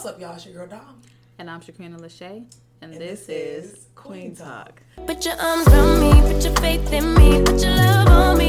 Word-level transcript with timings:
What's 0.00 0.14
up, 0.14 0.18
y'all? 0.18 0.34
It's 0.34 0.46
your 0.46 0.54
girl 0.54 0.66
Dom. 0.66 1.02
And 1.38 1.50
I'm 1.50 1.60
Shaqrina 1.60 2.00
Lachey, 2.00 2.46
and, 2.80 2.90
And 2.90 2.94
this, 2.94 3.26
this 3.26 3.28
is 3.28 3.72
is 3.72 3.86
Queen 3.94 4.34
Queen 4.34 4.34
Talk. 4.34 4.80
Put 5.06 5.26
your 5.26 5.38
arms 5.38 5.68
around 5.68 6.00
me, 6.00 6.32
put 6.32 6.42
your 6.42 6.54
faith 6.54 6.90
in 6.90 7.12
me, 7.12 7.42
put 7.44 7.60
your 7.60 7.76
love 7.76 8.08
on 8.08 8.38
me. 8.38 8.48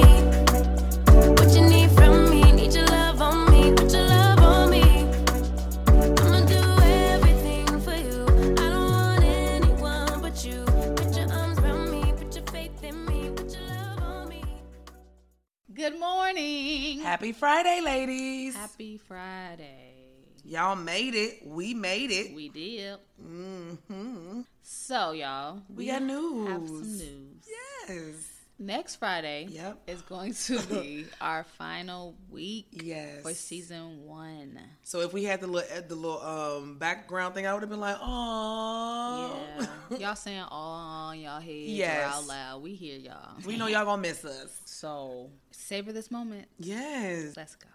What 1.36 1.54
you 1.54 1.68
need 1.68 1.92
from 1.92 2.30
me, 2.30 2.54
need 2.54 2.74
your 2.74 2.86
love 2.86 3.22
on 3.22 3.52
me, 3.52 3.74
put 3.74 3.92
your 3.92 4.02
love 4.02 4.40
on 4.40 4.70
me. 4.70 4.82
I'ma 6.22 6.46
do 6.46 6.62
everything 6.86 7.68
for 7.82 7.96
you. 7.96 8.24
I 8.58 8.70
don't 8.70 8.90
want 8.90 9.24
anyone 9.26 10.22
but 10.22 10.46
you. 10.46 10.64
Put 10.96 11.18
your 11.18 11.30
arms 11.34 11.60
around 11.60 11.92
me, 11.92 12.14
put 12.14 12.34
your 12.34 12.46
faith 12.46 12.82
in 12.82 13.06
me, 13.08 13.30
put 13.36 13.52
your 13.52 13.68
love 13.68 14.02
on 14.02 14.30
me. 14.30 14.42
Good 15.74 16.00
morning. 16.00 17.02
Happy 17.02 17.34
Friday, 17.34 17.82
ladies. 17.84 18.56
Happy 18.56 18.96
Friday. 18.96 19.91
Y'all 20.52 20.76
made 20.76 21.16
it. 21.16 21.48
We 21.48 21.74
made 21.74 22.12
it. 22.12 22.36
We 22.36 22.50
did. 22.50 22.98
hmm 23.18 24.42
So, 24.62 25.14
y'all, 25.14 25.62
We 25.74 25.86
got 25.88 26.04
news. 26.04 26.46
have 26.50 26.68
some 26.68 26.98
news. 26.98 27.48
Yes. 27.88 28.16
Next 28.60 28.98
Friday 28.98 29.48
Yep. 29.50 29.78
is 29.88 30.02
going 30.02 30.34
to 30.34 30.60
be 30.64 31.06
our 31.22 31.46
final 31.58 32.16
week 32.30 32.68
Yes. 32.72 33.22
for 33.22 33.34
season 33.34 34.06
one. 34.06 34.60
So 34.84 35.00
if 35.00 35.14
we 35.14 35.24
had 35.24 35.40
the 35.40 35.48
little 35.48 35.82
the 35.88 35.96
little 35.96 36.22
um 36.22 36.78
background 36.78 37.34
thing, 37.34 37.48
I 37.48 37.54
would 37.54 37.64
have 37.64 37.70
been 37.70 37.80
like, 37.80 37.96
oh. 38.02 39.40
Yeah. 39.90 39.98
y'all 40.00 40.16
saying 40.16 40.44
all 40.52 41.16
y'all 41.16 41.40
heads 41.40 41.70
Yes. 41.70 42.14
out 42.14 42.28
loud. 42.28 42.62
We 42.62 42.76
hear 42.76 43.00
y'all. 43.00 43.38
we 43.46 43.56
know 43.56 43.68
y'all 43.68 43.86
gonna 43.86 44.02
miss 44.02 44.26
us. 44.26 44.60
So, 44.66 45.30
savor 45.52 45.94
this 45.94 46.12
moment. 46.12 46.50
Yes. 46.60 47.38
Let's 47.38 47.56
go. 47.56 47.70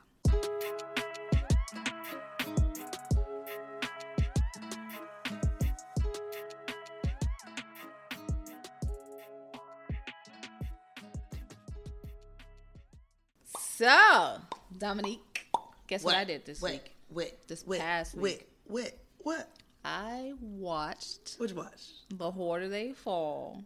So, 13.77 14.39
Dominique, 14.79 15.47
guess 15.87 16.03
what, 16.03 16.15
I 16.15 16.25
did 16.25 16.47
this 16.47 16.63
what, 16.63 16.73
week? 16.73 16.93
What? 17.11 17.39
This 17.47 17.63
what, 17.67 17.79
past 17.79 18.15
what, 18.15 18.23
week. 18.23 18.49
What? 18.65 18.93
What? 19.19 19.49
I 19.85 20.33
watched 20.41 21.35
Which 21.37 21.53
watch? 21.53 21.83
The 22.09 22.31
Harder 22.31 22.71
They 22.71 22.93
Fall. 22.93 23.63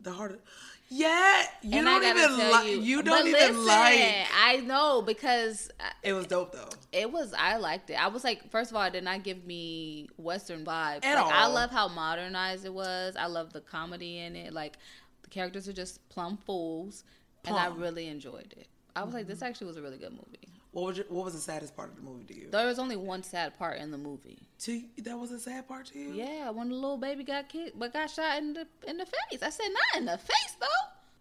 The 0.00 0.10
harder. 0.10 0.40
Yeah, 0.88 1.44
you 1.62 1.78
and 1.78 1.86
don't 1.86 2.02
even 2.02 2.50
like. 2.50 2.66
you, 2.66 2.80
You 2.80 3.02
don't 3.04 3.28
even 3.28 3.40
listen, 3.40 3.64
like. 3.64 4.26
I 4.36 4.60
know 4.66 5.02
because 5.02 5.70
uh, 5.78 5.84
It 6.02 6.14
was 6.14 6.26
dope 6.26 6.52
though. 6.52 6.68
It 6.90 7.12
was. 7.12 7.32
I 7.32 7.56
liked 7.58 7.90
it. 7.90 7.94
I 7.94 8.08
was 8.08 8.24
like, 8.24 8.50
first 8.50 8.72
of 8.72 8.76
all, 8.76 8.82
it 8.82 8.92
did 8.92 9.04
not 9.04 9.22
give 9.22 9.46
me 9.46 10.08
Western 10.16 10.64
vibes. 10.64 11.04
At 11.04 11.14
like, 11.14 11.32
I 11.32 11.46
love 11.46 11.70
how 11.70 11.86
modernized 11.86 12.64
it 12.66 12.74
was. 12.74 13.14
I 13.16 13.26
love 13.26 13.52
the 13.52 13.60
comedy 13.60 14.18
in 14.18 14.34
it. 14.34 14.52
Like 14.52 14.78
the 15.22 15.30
characters 15.30 15.68
are 15.68 15.72
just 15.72 16.06
plum 16.08 16.38
fools, 16.44 17.04
and 17.44 17.54
I 17.54 17.68
really 17.68 18.08
enjoyed 18.08 18.52
it. 18.58 18.66
I 18.96 19.02
was 19.02 19.14
like, 19.14 19.26
this 19.26 19.38
mm-hmm. 19.38 19.46
actually 19.46 19.66
was 19.68 19.76
a 19.76 19.82
really 19.82 19.98
good 19.98 20.12
movie. 20.12 20.48
What 20.72 20.86
was 20.86 20.96
your, 20.96 21.06
What 21.08 21.24
was 21.24 21.34
the 21.34 21.40
saddest 21.40 21.76
part 21.76 21.90
of 21.90 21.96
the 21.96 22.02
movie 22.02 22.24
to 22.24 22.34
you? 22.34 22.48
There 22.50 22.66
was 22.66 22.80
only 22.80 22.96
one 22.96 23.22
sad 23.22 23.56
part 23.56 23.78
in 23.78 23.92
the 23.92 23.98
movie. 23.98 24.38
To 24.60 24.82
that 24.98 25.16
was 25.16 25.30
a 25.30 25.38
sad 25.38 25.68
part 25.68 25.86
to 25.86 25.98
you. 25.98 26.12
Yeah, 26.12 26.50
when 26.50 26.68
the 26.68 26.74
little 26.74 26.96
baby 26.96 27.22
got 27.22 27.48
kicked, 27.48 27.78
but 27.78 27.92
got 27.92 28.10
shot 28.10 28.38
in 28.38 28.54
the 28.54 28.66
in 28.86 28.96
the 28.96 29.06
face. 29.06 29.42
I 29.42 29.50
said, 29.50 29.68
not 29.68 30.00
in 30.00 30.06
the 30.06 30.18
face 30.18 30.56
though. 30.60 30.66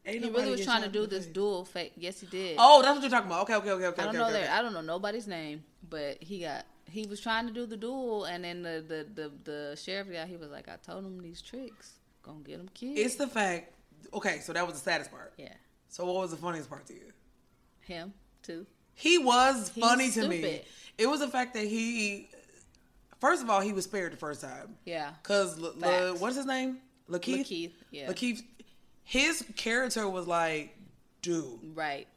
Ain't 0.06 0.24
he 0.24 0.30
really 0.30 0.52
was 0.52 0.66
trying 0.66 0.82
to 0.82 0.90
do 0.90 1.06
this 1.06 1.26
face. 1.26 1.34
dual 1.34 1.66
face. 1.66 1.92
Yes, 1.96 2.20
he 2.20 2.28
did. 2.28 2.58
Oh, 2.60 2.82
that's 2.82 2.96
what 2.96 3.02
you're 3.02 3.12
talking 3.12 3.30
about. 3.30 3.44
Okay, 3.44 3.56
okay, 3.56 3.72
okay, 3.72 3.86
okay. 3.86 4.02
I 4.02 4.06
don't 4.06 4.10
okay, 4.10 4.18
know 4.18 4.24
okay, 4.26 4.34
their, 4.34 4.44
okay. 4.44 4.52
I 4.52 4.62
don't 4.62 4.74
know 4.74 4.82
nobody's 4.82 5.28
name, 5.28 5.64
but 5.90 6.22
he 6.22 6.40
got 6.40 6.66
he 6.90 7.06
was 7.06 7.20
trying 7.20 7.48
to 7.48 7.54
do 7.54 7.66
the 7.66 7.78
duel, 7.78 8.26
and 8.26 8.44
then 8.44 8.64
the 8.64 8.84
the 8.88 9.08
the, 9.14 9.32
the 9.44 9.76
sheriff 9.76 10.12
guy 10.12 10.26
he 10.26 10.36
was 10.36 10.50
like, 10.50 10.68
I 10.68 10.78
told 10.78 11.06
him 11.06 11.22
these 11.22 11.42
tricks 11.42 12.00
gonna 12.24 12.40
get 12.40 12.60
him 12.60 12.70
killed. 12.74 12.98
It's 12.98 13.16
the 13.16 13.28
fact. 13.28 13.72
Okay, 14.14 14.40
so 14.40 14.52
that 14.54 14.66
was 14.66 14.76
the 14.76 14.82
saddest 14.82 15.12
part. 15.12 15.34
yeah, 15.38 15.54
So 15.90 16.06
what 16.06 16.16
was 16.16 16.31
the 16.31 16.38
funniest 16.38 16.70
part 16.70 16.86
to 16.88 16.94
you? 16.94 17.12
Him 17.86 18.14
too. 18.42 18.66
He 18.94 19.18
was 19.18 19.70
He's 19.70 19.84
funny 19.84 20.12
to 20.12 20.28
me. 20.28 20.62
It 20.98 21.08
was 21.08 21.20
the 21.22 21.28
fact 21.28 21.54
that 21.56 21.66
he, 21.66 22.30
first 23.20 23.42
of 23.42 23.50
all, 23.50 23.62
he 23.62 23.74
was 23.74 23.86
spared 23.86 24.14
the 24.14 24.18
first 24.18 24.42
time. 24.42 24.76
Yeah, 24.86 25.12
Cause 25.24 25.60
what's 26.20 26.36
his 26.36 26.46
name? 26.46 26.78
Lakeith. 27.10 27.40
Lakeith, 27.40 27.72
yeah. 27.92 28.08
Lakeith. 28.08 28.42
His 29.04 29.44
character 29.56 30.08
was 30.08 30.28
like, 30.28 30.78
dude, 31.22 31.60
right. 31.76 32.08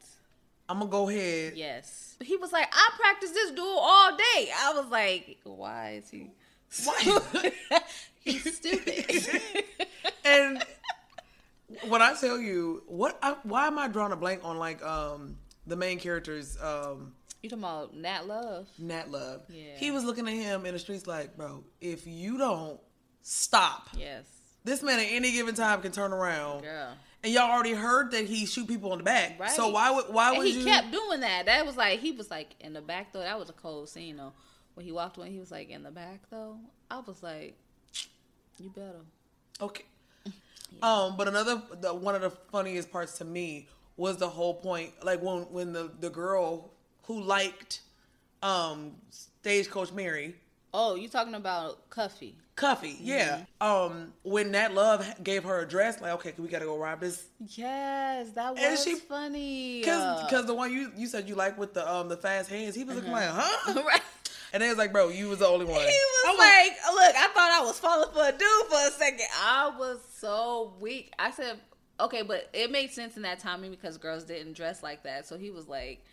I'm 0.69 0.79
gonna 0.79 0.91
go 0.91 1.09
ahead. 1.09 1.53
Yes, 1.55 2.15
he 2.21 2.35
was 2.35 2.51
like, 2.51 2.67
I 2.71 2.89
practice 2.97 3.31
this 3.31 3.51
duel 3.51 3.79
all 3.79 4.11
day. 4.15 4.49
I 4.55 4.73
was 4.75 4.89
like, 4.91 5.37
why 5.43 6.01
is 6.03 6.09
he? 6.09 6.31
Why? 6.83 7.51
He's 8.19 8.57
stupid. 8.57 9.41
and 10.25 10.63
when 11.87 12.01
I 12.01 12.13
tell 12.13 12.37
you 12.39 12.83
what, 12.87 13.17
I, 13.21 13.35
why 13.43 13.67
am 13.67 13.79
I 13.79 13.87
drawing 13.87 14.11
a 14.11 14.17
blank 14.17 14.41
on 14.43 14.57
like 14.57 14.83
um 14.83 15.37
the 15.67 15.75
main 15.75 15.99
character's 15.99 16.57
um 16.61 17.13
you 17.43 17.49
talking 17.51 17.63
about 17.63 17.95
Nat 17.95 18.25
Love? 18.27 18.67
Nat 18.79 19.11
Love? 19.11 19.41
Yeah. 19.49 19.75
He 19.75 19.91
was 19.91 20.03
looking 20.03 20.27
at 20.27 20.33
him 20.33 20.65
in 20.65 20.73
the 20.73 20.79
streets 20.79 21.05
like, 21.05 21.37
bro, 21.37 21.63
if 21.79 22.07
you 22.07 22.37
don't 22.39 22.79
stop, 23.21 23.89
Yes, 23.95 24.25
this 24.63 24.81
man 24.81 24.99
at 24.99 25.05
any 25.09 25.31
given 25.31 25.53
time 25.53 25.81
can 25.81 25.91
turn 25.91 26.11
around. 26.13 26.63
Yeah. 26.63 26.93
And 27.23 27.33
y'all 27.33 27.49
already 27.51 27.73
heard 27.73 28.11
that 28.11 28.25
he 28.25 28.45
shoot 28.45 28.67
people 28.67 28.91
in 28.93 28.99
the 28.99 29.03
back. 29.03 29.39
Right. 29.39 29.51
So 29.51 29.69
why 29.69 29.91
would 29.91 30.05
why 30.13 30.29
And 30.29 30.37
would 30.39 30.47
he 30.47 30.59
you? 30.59 30.65
kept 30.65 30.91
doing 30.91 31.19
that. 31.21 31.45
That 31.45 31.65
was 31.65 31.75
like 31.77 31.99
he 31.99 32.11
was 32.11 32.29
like 32.31 32.55
in 32.59 32.73
the 32.73 32.81
back 32.81 33.11
though. 33.13 33.19
That 33.19 33.37
was 33.39 33.49
a 33.49 33.53
cold 33.53 33.89
scene 33.89 34.17
though. 34.17 34.33
When 34.73 34.85
he 34.85 34.91
walked 34.91 35.17
away, 35.17 35.29
he 35.31 35.39
was 35.39 35.51
like 35.51 35.69
in 35.69 35.83
the 35.83 35.91
back 35.91 36.21
though. 36.29 36.57
I 36.89 36.99
was 36.99 37.21
like, 37.23 37.57
you 38.59 38.69
better. 38.69 39.01
Okay. 39.61 39.83
Um, 40.83 41.15
but 41.15 41.29
another 41.29 41.61
the, 41.79 41.93
one 41.93 42.13
of 42.13 42.21
the 42.21 42.29
funniest 42.29 42.91
parts 42.91 43.17
to 43.19 43.25
me 43.25 43.67
was 43.97 44.17
the 44.17 44.29
whole 44.29 44.53
point, 44.53 44.93
like 45.03 45.21
when 45.21 45.41
when 45.51 45.73
the 45.73 45.91
the 45.99 46.09
girl 46.09 46.71
who 47.03 47.21
liked 47.21 47.81
um 48.43 48.93
stagecoach 49.09 49.91
Mary 49.91 50.35
Oh, 50.73 50.95
you 50.95 51.07
talking 51.07 51.33
about 51.33 51.89
Cuffee? 51.89 52.35
Cuffee, 52.55 52.97
yeah. 53.01 53.45
Um, 53.61 54.13
when 54.23 54.51
Nat 54.51 54.73
Love 54.73 55.07
gave 55.23 55.43
her 55.45 55.61
a 55.61 55.67
dress, 55.67 56.01
like, 56.01 56.11
okay, 56.13 56.33
we 56.37 56.47
gotta 56.49 56.65
go 56.65 56.77
rob 56.77 56.99
this, 56.99 57.23
Yes, 57.55 58.31
that 58.31 58.53
was 58.53 58.61
And 58.63 58.77
she- 58.77 58.95
funny. 58.95 59.81
cause 59.83 59.93
Uh, 60.23 60.27
cause 60.29 60.45
the 60.45 60.53
one 60.53 60.71
you 60.71 60.91
you 60.95 61.07
said 61.07 61.27
you 61.29 61.35
like 61.35 61.57
with 61.57 61.73
the 61.73 61.89
um 61.91 62.09
the 62.09 62.17
fast 62.17 62.49
hands, 62.49 62.75
he 62.75 62.83
was 62.83 62.95
looking 62.95 63.11
like, 63.11 63.29
huh? 63.29 63.81
right. 63.87 64.01
And 64.53 64.61
they 64.61 64.69
was 64.69 64.77
like, 64.77 64.91
bro, 64.91 65.09
you 65.09 65.29
was 65.29 65.39
the 65.39 65.47
only 65.47 65.65
one. 65.65 65.79
He 65.79 65.85
was 65.87 66.37
like, 66.37 66.71
look, 66.93 67.15
I 67.15 67.27
thought 67.33 67.51
I 67.61 67.65
was 67.65 67.79
falling 67.79 68.09
for 68.13 68.27
a 68.27 68.31
dude 68.31 68.67
for 68.69 68.87
a 68.87 68.91
second. 68.91 69.25
I 69.43 69.71
was 69.77 69.99
so 70.17 70.73
weak. 70.79 71.11
I 71.19 71.31
said, 71.31 71.59
okay, 71.99 72.21
but 72.21 72.49
it 72.53 72.71
made 72.71 72.91
sense 72.91 73.15
in 73.17 73.23
that 73.23 73.39
timing 73.39 73.71
because 73.71 73.97
girls 73.97 74.23
didn't 74.23 74.53
dress 74.53 74.81
like 74.83 75.03
that. 75.03 75.27
So 75.27 75.37
he 75.37 75.49
was 75.51 75.67
like, 75.67 76.03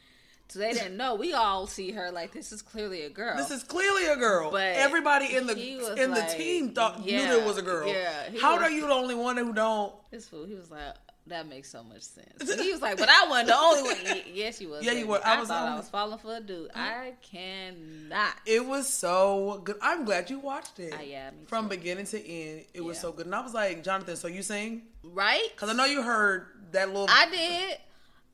so 0.48 0.58
they 0.58 0.72
didn't 0.72 0.96
know. 0.96 1.14
We 1.14 1.32
all 1.32 1.66
see 1.66 1.92
her 1.92 2.10
like 2.10 2.32
this 2.32 2.52
is 2.52 2.60
clearly 2.62 3.02
a 3.02 3.10
girl. 3.10 3.36
This 3.36 3.50
is 3.50 3.62
clearly 3.62 4.06
a 4.06 4.16
girl. 4.16 4.50
But 4.50 4.76
everybody 4.76 5.34
in 5.34 5.46
the 5.46 5.56
in 5.96 6.10
like- 6.10 6.30
the 6.30 6.36
team 6.36 6.70
thought 6.74 7.04
knew 7.04 7.12
yeah, 7.18 7.34
there 7.36 7.46
was 7.46 7.56
a 7.56 7.62
girl. 7.62 7.88
yeah, 7.88 8.28
How 8.40 8.54
was- 8.56 8.62
are 8.64 8.70
you 8.70 8.82
the 8.86 8.92
only 8.92 9.14
one 9.14 9.36
who 9.36 9.52
don't? 9.52 9.92
this 10.10 10.28
fool. 10.28 10.44
He 10.44 10.54
was 10.54 10.70
like, 10.70 10.94
that 11.26 11.48
makes 11.48 11.70
so 11.70 11.82
much 11.82 12.02
sense. 12.02 12.50
And 12.50 12.60
he 12.60 12.70
was 12.72 12.82
like, 12.82 12.98
but 12.98 13.08
I 13.08 13.26
wasn't 13.28 13.48
the 13.48 13.56
only 13.56 13.82
one. 13.82 14.22
Yes, 14.32 14.60
you 14.60 14.68
was. 14.68 14.84
Yeah, 14.84 14.92
you 14.92 15.06
were. 15.06 15.20
I 15.24 15.36
I, 15.36 15.40
was 15.40 15.48
thought 15.48 15.68
I 15.68 15.76
was 15.76 15.88
falling 15.88 16.18
for 16.18 16.36
a 16.36 16.40
dude. 16.40 16.70
I 16.74 17.14
cannot. 17.22 18.34
It 18.46 18.64
was 18.64 18.88
so 18.88 19.60
good. 19.64 19.76
I'm 19.80 20.04
glad 20.04 20.30
you 20.30 20.38
watched 20.38 20.78
it. 20.80 20.92
Ah, 20.96 21.00
yeah, 21.02 21.30
From 21.46 21.64
too. 21.64 21.76
beginning 21.76 22.06
to 22.06 22.18
end, 22.28 22.64
it 22.74 22.82
was 22.84 22.96
Yeah. 22.96 23.02
so 23.02 23.12
good. 23.12 23.26
And 23.26 23.34
I 23.34 23.40
was 23.40 23.54
like, 23.54 23.82
Jonathan, 23.82 24.16
so 24.16 24.28
you 24.28 24.42
sing? 24.42 24.82
Right? 25.02 25.48
Because 25.54 25.70
I 25.70 25.72
know 25.72 25.84
you 25.86 26.02
heard 26.02 26.46
that 26.72 26.88
little. 26.88 27.06
I 27.08 27.28
did. 27.30 27.78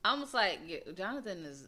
I 0.04 0.18
was 0.18 0.32
like, 0.32 0.58
Jonathan 0.96 1.44
is, 1.44 1.62
uh, 1.64 1.66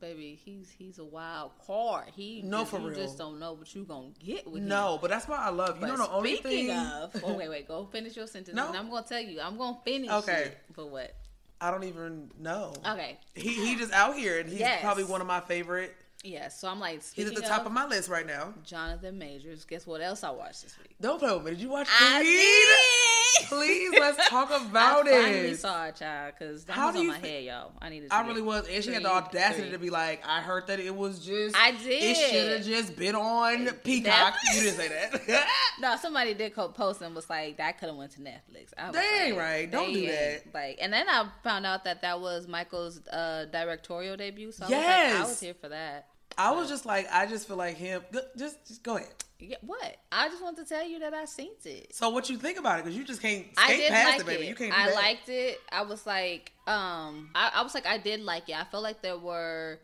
baby. 0.00 0.38
He's 0.44 0.70
he's 0.76 0.98
a 0.98 1.04
wild 1.04 1.52
card. 1.66 2.04
He 2.14 2.42
No, 2.42 2.60
just, 2.60 2.70
for 2.70 2.80
you 2.80 2.88
real. 2.88 2.96
just 2.98 3.18
don't 3.18 3.38
know 3.38 3.52
what 3.54 3.74
you 3.74 3.84
gonna 3.84 4.08
get 4.18 4.46
with 4.46 4.62
him. 4.62 4.68
no, 4.68 4.98
but 5.00 5.10
that's 5.10 5.26
why 5.28 5.36
I 5.38 5.50
love 5.50 5.76
you. 5.76 5.86
But 5.86 5.96
know 5.96 5.96
the 5.98 6.10
only 6.12 6.36
thing 6.36 6.70
of, 6.70 7.16
oh 7.24 7.34
wait, 7.34 7.48
wait, 7.50 7.68
go 7.68 7.84
finish 7.86 8.16
your 8.16 8.26
sentence. 8.26 8.54
No. 8.56 8.68
And 8.68 8.76
I'm 8.76 8.90
gonna 8.90 9.06
tell 9.06 9.20
you. 9.20 9.40
I'm 9.40 9.56
gonna 9.56 9.78
finish. 9.84 10.10
Okay. 10.10 10.42
it. 10.46 10.58
But 10.74 10.90
what? 10.90 11.14
I 11.60 11.70
don't 11.70 11.84
even 11.84 12.30
know. 12.38 12.74
Okay. 12.86 13.18
He 13.34 13.48
he 13.66 13.76
just 13.76 13.92
out 13.92 14.14
here 14.16 14.38
and 14.40 14.48
he's 14.48 14.60
Yes. 14.60 14.80
probably 14.82 15.04
one 15.04 15.20
of 15.20 15.26
my 15.26 15.40
favorite. 15.40 15.94
Yeah. 16.24 16.48
So 16.48 16.68
I'm 16.68 16.80
like, 16.80 17.02
He's 17.14 17.28
at 17.28 17.34
the 17.34 17.40
top 17.42 17.66
of 17.66 17.72
my 17.72 17.86
list 17.86 18.08
right 18.08 18.26
now. 18.26 18.52
Jonathan 18.64 19.18
Majors. 19.18 19.64
Guess 19.64 19.86
what 19.86 20.00
else 20.00 20.22
I 20.24 20.30
watched 20.30 20.62
this 20.64 20.76
week? 20.78 20.94
Don't 21.00 21.18
play 21.18 21.32
with 21.34 21.44
me. 21.44 21.50
Did 21.52 21.60
you 21.60 21.68
watch 21.70 21.88
I 22.00 22.18
Creed? 22.20 22.26
did. 22.34 23.15
Please 23.48 23.90
let's 23.98 24.28
talk 24.30 24.50
about 24.50 25.06
it. 25.06 25.14
I 25.14 25.22
finally 25.22 25.54
saw 25.54 25.86
it, 25.86 25.96
child, 25.96 26.34
because 26.38 26.64
that 26.64 26.72
How 26.74 26.86
was 26.88 26.96
on 26.96 27.06
my 27.08 27.18
fe- 27.20 27.28
head, 27.28 27.44
y'all. 27.44 27.72
I 27.80 27.88
needed. 27.88 28.10
To 28.10 28.14
I 28.16 28.26
really 28.26 28.42
was, 28.42 28.66
and 28.68 28.82
she 28.84 28.92
had 28.92 29.02
the 29.02 29.10
audacity 29.10 29.62
three. 29.64 29.72
to 29.72 29.78
be 29.78 29.90
like, 29.90 30.22
"I 30.26 30.40
heard 30.40 30.66
that 30.68 30.80
it 30.80 30.94
was 30.94 31.24
just." 31.24 31.56
I 31.56 31.72
did. 31.72 32.02
It 32.02 32.16
should 32.16 32.52
have 32.52 32.64
just 32.64 32.96
been 32.96 33.14
on 33.14 33.66
Peacock. 33.84 34.34
Netflix? 34.34 34.36
You 34.56 34.62
didn't 34.62 34.76
say 34.76 34.88
that. 34.88 35.46
No, 35.80 35.94
somebody 35.96 36.32
did 36.32 36.54
post 36.54 37.02
and 37.02 37.14
was 37.14 37.28
like, 37.28 37.58
"That 37.58 37.78
could 37.78 37.88
have 37.88 37.96
went 37.96 38.12
to 38.12 38.20
Netflix." 38.20 38.70
I 38.78 38.88
was 38.90 38.96
ain't 38.96 39.36
like, 39.36 39.44
right. 39.44 39.70
Don't 39.70 39.92
do 39.92 40.06
that. 40.06 40.42
Like, 40.54 40.78
and 40.80 40.92
then 40.92 41.06
I 41.08 41.28
found 41.44 41.66
out 41.66 41.84
that 41.84 42.00
that 42.02 42.20
was 42.20 42.48
Michael's 42.48 43.06
uh, 43.08 43.46
directorial 43.52 44.16
debut. 44.16 44.52
So 44.52 44.64
I 44.64 44.68
was 44.68 44.72
like, 44.72 44.80
Yes. 44.80 45.16
I 45.24 45.28
was 45.28 45.40
here 45.40 45.54
for 45.54 45.68
that. 45.68 46.06
I 46.38 46.52
was 46.52 46.68
just 46.68 46.86
like, 46.86 47.06
I 47.12 47.26
just 47.26 47.48
feel 47.48 47.56
like 47.56 47.76
him. 47.76 48.02
Just, 48.36 48.66
just 48.66 48.82
go 48.82 48.96
ahead. 48.96 49.08
Yeah, 49.38 49.56
what? 49.60 49.96
I 50.10 50.28
just 50.28 50.42
want 50.42 50.56
to 50.58 50.64
tell 50.64 50.86
you 50.86 50.98
that 51.00 51.12
I 51.12 51.26
seen 51.26 51.50
it. 51.64 51.94
So 51.94 52.08
what 52.08 52.30
you 52.30 52.38
think 52.38 52.58
about 52.58 52.78
it? 52.78 52.84
Because 52.84 52.96
you 52.96 53.04
just 53.04 53.20
can't 53.20 53.44
skate 53.44 53.58
I 53.58 53.76
did 53.76 53.90
past 53.90 54.08
like 54.08 54.20
it, 54.20 54.26
baby. 54.26 54.44
it. 54.44 54.48
You 54.48 54.54
can't. 54.54 54.72
I 54.72 54.86
that. 54.86 54.94
liked 54.94 55.28
it. 55.28 55.60
I 55.70 55.82
was 55.82 56.06
like, 56.06 56.52
um, 56.66 57.30
I, 57.34 57.52
I 57.56 57.62
was 57.62 57.74
like, 57.74 57.86
I 57.86 57.98
did 57.98 58.20
like 58.22 58.48
it. 58.48 58.56
I 58.56 58.64
felt 58.64 58.82
like 58.82 59.02
there 59.02 59.18
were 59.18 59.78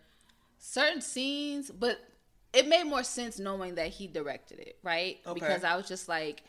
certain 0.59 1.03
scenes, 1.03 1.71
but 1.71 1.99
it 2.53 2.67
made 2.67 2.85
more 2.85 3.05
sense 3.05 3.39
knowing 3.39 3.75
that 3.75 3.89
he 3.89 4.07
directed 4.07 4.59
it, 4.59 4.79
right? 4.83 5.19
Okay. 5.27 5.39
Because 5.39 5.65
I 5.65 5.77
was 5.77 5.87
just 5.87 6.09
like, 6.09 6.43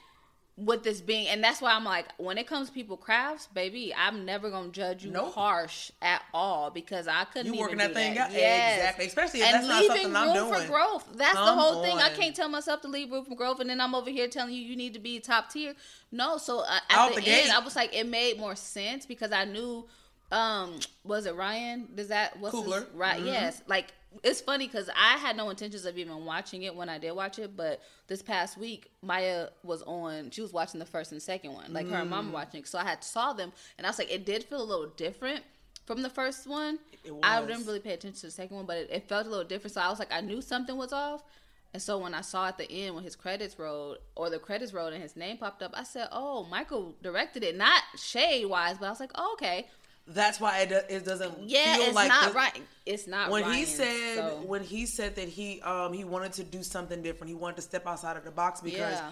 with 0.56 0.84
this 0.84 1.02
being, 1.02 1.28
and 1.28 1.44
that's 1.44 1.62
why 1.62 1.72
I'm 1.74 1.84
like, 1.84 2.06
when 2.18 2.38
it 2.38 2.46
comes 2.46 2.68
to 2.68 2.74
people 2.74 2.96
crafts, 2.96 3.48
baby, 3.48 3.92
I'm 3.98 4.24
never 4.24 4.52
gonna 4.52 4.70
judge 4.70 5.04
you 5.04 5.10
Nope. 5.10 5.34
harsh 5.34 5.90
at 6.02 6.22
all 6.32 6.70
because 6.70 7.08
I 7.08 7.24
couldn't. 7.26 7.54
You 7.54 7.60
working 7.60 7.80
that 7.80 7.94
thing 7.96 8.14
that. 8.14 8.28
out? 8.30 8.32
Yes. 8.34 8.78
Exactly. 8.78 9.06
Especially 9.08 9.40
if 9.42 9.48
and 9.48 9.56
that's 9.56 9.68
not 9.68 9.82
leaving 9.82 9.98
something 9.98 10.16
I'm 10.16 10.28
room 10.38 10.50
doing. 10.50 10.62
for 10.62 10.68
growth. 10.68 11.08
That's 11.16 11.34
Come 11.34 11.46
the 11.46 11.62
whole 11.62 11.82
thing. 11.82 11.98
I 11.98 12.10
can't 12.10 12.36
tell 12.36 12.50
myself 12.50 12.82
to 12.82 12.88
leave 12.88 13.12
room 13.12 13.26
for 13.26 13.36
growth, 13.36 13.62
and 13.62 13.70
then 13.70 13.82
I'm 13.82 13.96
over 13.96 14.12
here 14.12 14.28
telling 14.28 14.54
you 14.54 14.62
you 14.62 14.76
need 14.76 14.94
to 14.94 15.00
be 15.00 15.20
top 15.20 15.50
tier. 15.50 15.74
No, 16.12 16.38
so 16.38 16.60
uh, 16.60 16.66
at 16.90 16.98
Out 16.98 17.16
the, 17.16 17.22
the 17.22 17.28
end. 17.32 17.52
I 17.52 17.60
was 17.60 17.76
like, 17.76 17.96
it 17.96 18.08
made 18.08 18.38
more 18.40 18.56
sense 18.56 19.06
because 19.06 19.32
I 19.32 19.46
knew. 19.46 19.88
Um, 20.32 20.80
was 21.04 21.28
it 21.28 21.36
Ryan? 21.36 21.88
Does 21.94 22.08
that 22.08 22.40
what's 22.40 22.56
his- 22.56 22.64
Coogler. 22.66 22.88
right? 22.96 23.22
Mhm. 23.22 23.26
Yes. 23.28 23.62
Like 23.68 23.94
it's 24.24 24.42
funny 24.42 24.68
because 24.68 24.90
I 24.90 25.18
had 25.18 25.36
no 25.38 25.50
intentions 25.50 25.86
of 25.86 25.98
even 25.98 26.26
watching 26.26 26.64
it 26.64 26.76
when 26.76 26.90
I 26.90 26.98
did 26.98 27.12
watch 27.12 27.40
it, 27.40 27.56
but 27.56 27.82
this 28.08 28.22
past 28.22 28.58
week 28.58 28.92
Maya 29.02 29.48
was 29.64 29.82
on. 29.84 30.30
She 30.32 30.42
was 30.42 30.54
watching 30.54 30.80
the 30.80 30.86
first 30.86 31.12
and 31.12 31.22
second 31.22 31.54
one, 31.54 31.74
like 31.74 31.88
her 31.90 31.98
and 31.98 32.08
Mm. 32.08 32.12
mom 32.12 32.32
watching. 32.32 32.64
So 32.66 32.78
I 32.78 32.84
had 32.84 33.04
saw 33.04 33.34
them, 33.34 33.52
and 33.78 33.88
I 33.88 33.90
was 33.90 34.00
like, 34.00 34.12
it 34.12 34.26
did 34.26 34.44
feel 34.44 34.62
a 34.62 34.64
little 34.64 34.88
different 34.98 35.44
from 35.86 36.02
the 36.02 36.10
first 36.10 36.48
one. 36.48 36.80
It 37.04 37.14
I 37.24 37.42
didn't 37.42 37.66
really 37.66 37.80
pay 37.80 37.94
attention 37.94 38.20
to 38.22 38.28
the 38.28 38.32
second 38.32 38.56
one, 38.56 38.66
but 38.66 38.78
it, 38.78 38.90
it 38.92 39.08
felt 39.10 39.26
a 39.26 39.30
little 39.30 39.46
different. 39.46 39.74
So 39.74 39.82
I 39.82 39.90
was 39.90 40.00
like, 40.00 40.14
I 40.14 40.22
knew 40.22 40.42
something 40.42 40.78
was 40.78 40.94
off. 40.94 41.24
And 41.74 41.82
so 41.82 41.98
when 41.98 42.14
I 42.14 42.22
saw 42.22 42.48
at 42.48 42.58
the 42.60 42.72
end 42.72 42.94
when 42.94 43.04
his 43.04 43.16
credits 43.16 43.58
rolled 43.58 43.98
or 44.16 44.30
the 44.30 44.38
credits 44.38 44.74
rolled 44.74 44.94
and 44.94 45.02
his 45.02 45.16
name 45.16 45.38
popped 45.38 45.64
up, 45.64 45.72
I 45.74 45.84
said, 45.84 46.08
"Oh, 46.12 46.44
Michael 46.44 46.96
directed 47.02 47.44
it, 47.44 47.58
not 47.58 47.82
shade 47.98 48.46
wise." 48.46 48.78
But 48.78 48.86
I 48.86 48.90
was 48.92 49.00
like, 49.00 49.12
oh, 49.16 49.32
"Okay, 49.34 49.68
That's 50.06 50.40
why 50.40 50.60
it, 50.60 50.70
do- 50.70 50.82
it 50.96 51.06
doesn't 51.06 51.50
yeah, 51.50 51.76
feel 51.76 51.86
it's 51.86 51.96
like 51.96 52.10
not 52.10 52.30
the- 52.30 52.34
right. 52.36 52.62
It's 52.86 53.08
not 53.08 53.30
when 53.32 53.46
he 53.54 53.64
said 53.66 54.16
so- 54.18 54.44
when 54.46 54.62
he 54.62 54.86
said 54.86 55.16
that 55.16 55.30
he 55.30 55.62
um 55.62 55.94
he 55.94 56.04
wanted 56.04 56.34
to 56.34 56.44
do 56.44 56.62
something 56.64 57.02
different 57.02 57.30
he 57.30 57.36
wanted 57.36 57.56
to 57.58 57.62
step 57.62 57.88
outside 57.88 58.18
of 58.18 58.26
the 58.26 58.32
box 58.32 58.60
because 58.60 58.78
Yeah. 58.98 59.12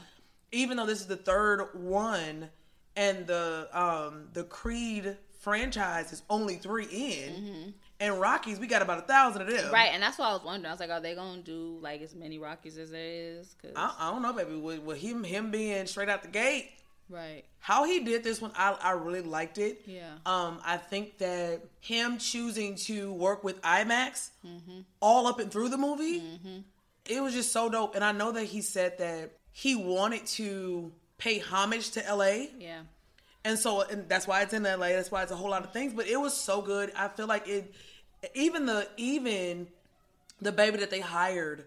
even 0.51 0.75
though 0.75 0.85
this 0.85 0.99
is 0.99 1.07
the 1.07 1.15
third 1.15 1.69
one 1.73 2.49
and 2.97 3.25
the 3.25 3.69
um 3.71 4.27
the 4.33 4.43
creed 4.43 5.15
franchise 5.39 6.11
is 6.11 6.21
only 6.29 6.55
three 6.57 6.85
in 6.85 7.73
and 8.01 8.19
rockies 8.19 8.59
we 8.59 8.67
got 8.67 8.81
about 8.81 8.99
a 8.99 9.03
thousand 9.03 9.43
of 9.43 9.47
them 9.47 9.57
Mm-hmm. 9.57 9.73
right, 9.73 9.91
and 9.93 10.03
that's 10.03 10.17
why 10.17 10.29
I 10.29 10.33
was 10.33 10.43
wondering. 10.43 10.65
I 10.65 10.71
was 10.73 10.79
like, 10.81 10.89
are 10.89 10.99
they 10.99 11.15
gonna 11.15 11.41
do 11.41 11.77
like 11.81 12.01
as 12.01 12.13
many 12.13 12.37
Rockies 12.37 12.77
as 12.77 12.91
there 12.91 13.01
is? 13.39 13.55
'Cause- 13.61 13.71
I, 13.77 13.95
I 13.97 14.11
don't 14.11 14.21
know 14.21 14.33
baby 14.33 14.55
with, 14.55 14.79
with 14.81 14.97
him 14.97 15.23
him 15.23 15.51
being 15.51 15.85
straight 15.87 16.09
out 16.09 16.21
the 16.23 16.27
gate 16.27 16.69
right, 17.11 17.43
how 17.59 17.83
he 17.85 17.99
did 17.99 18.23
this 18.23 18.41
one 18.41 18.51
I, 18.55 18.71
I 18.81 18.91
really 18.93 19.21
liked 19.21 19.57
it. 19.57 19.81
Yeah. 19.85 20.09
um 20.25 20.59
i 20.65 20.77
think 20.77 21.17
that 21.19 21.61
him 21.81 22.17
choosing 22.17 22.75
to 22.87 23.11
work 23.13 23.43
with 23.43 23.61
imax 23.61 24.29
Mm-hmm. 24.45 24.79
all 24.99 25.27
up 25.27 25.39
and 25.39 25.51
through 25.51 25.69
the 25.69 25.77
movie 25.77 26.21
it 27.05 27.21
was 27.21 27.33
just 27.33 27.51
so 27.51 27.69
dope. 27.69 27.95
And 27.95 28.03
i 28.03 28.11
know 28.11 28.31
that 28.31 28.45
he 28.45 28.61
said 28.61 28.97
that 28.99 29.31
he 29.51 29.75
wanted 29.75 30.25
to 30.37 30.91
pay 31.17 31.37
homage 31.39 31.91
to 31.91 31.99
la 32.15 32.25
yeah, 32.57 32.81
and 33.45 33.59
so 33.59 33.81
and 33.81 34.07
that's 34.09 34.25
why 34.27 34.41
it's 34.43 34.53
in 34.53 34.63
la 34.63 34.77
that's 34.77 35.11
why 35.11 35.21
it's 35.23 35.31
a 35.31 35.35
whole 35.35 35.49
lot 35.51 35.63
of 35.63 35.71
things 35.73 35.93
but 35.93 36.07
it 36.07 36.19
was 36.19 36.35
so 36.35 36.61
good. 36.61 36.91
I 36.95 37.07
feel 37.09 37.27
like 37.27 37.47
it 37.47 37.73
even 38.33 38.65
the 38.65 38.87
even 38.97 39.67
the 40.41 40.51
baby 40.51 40.77
that 40.77 40.89
they 40.89 40.99
hired 41.01 41.65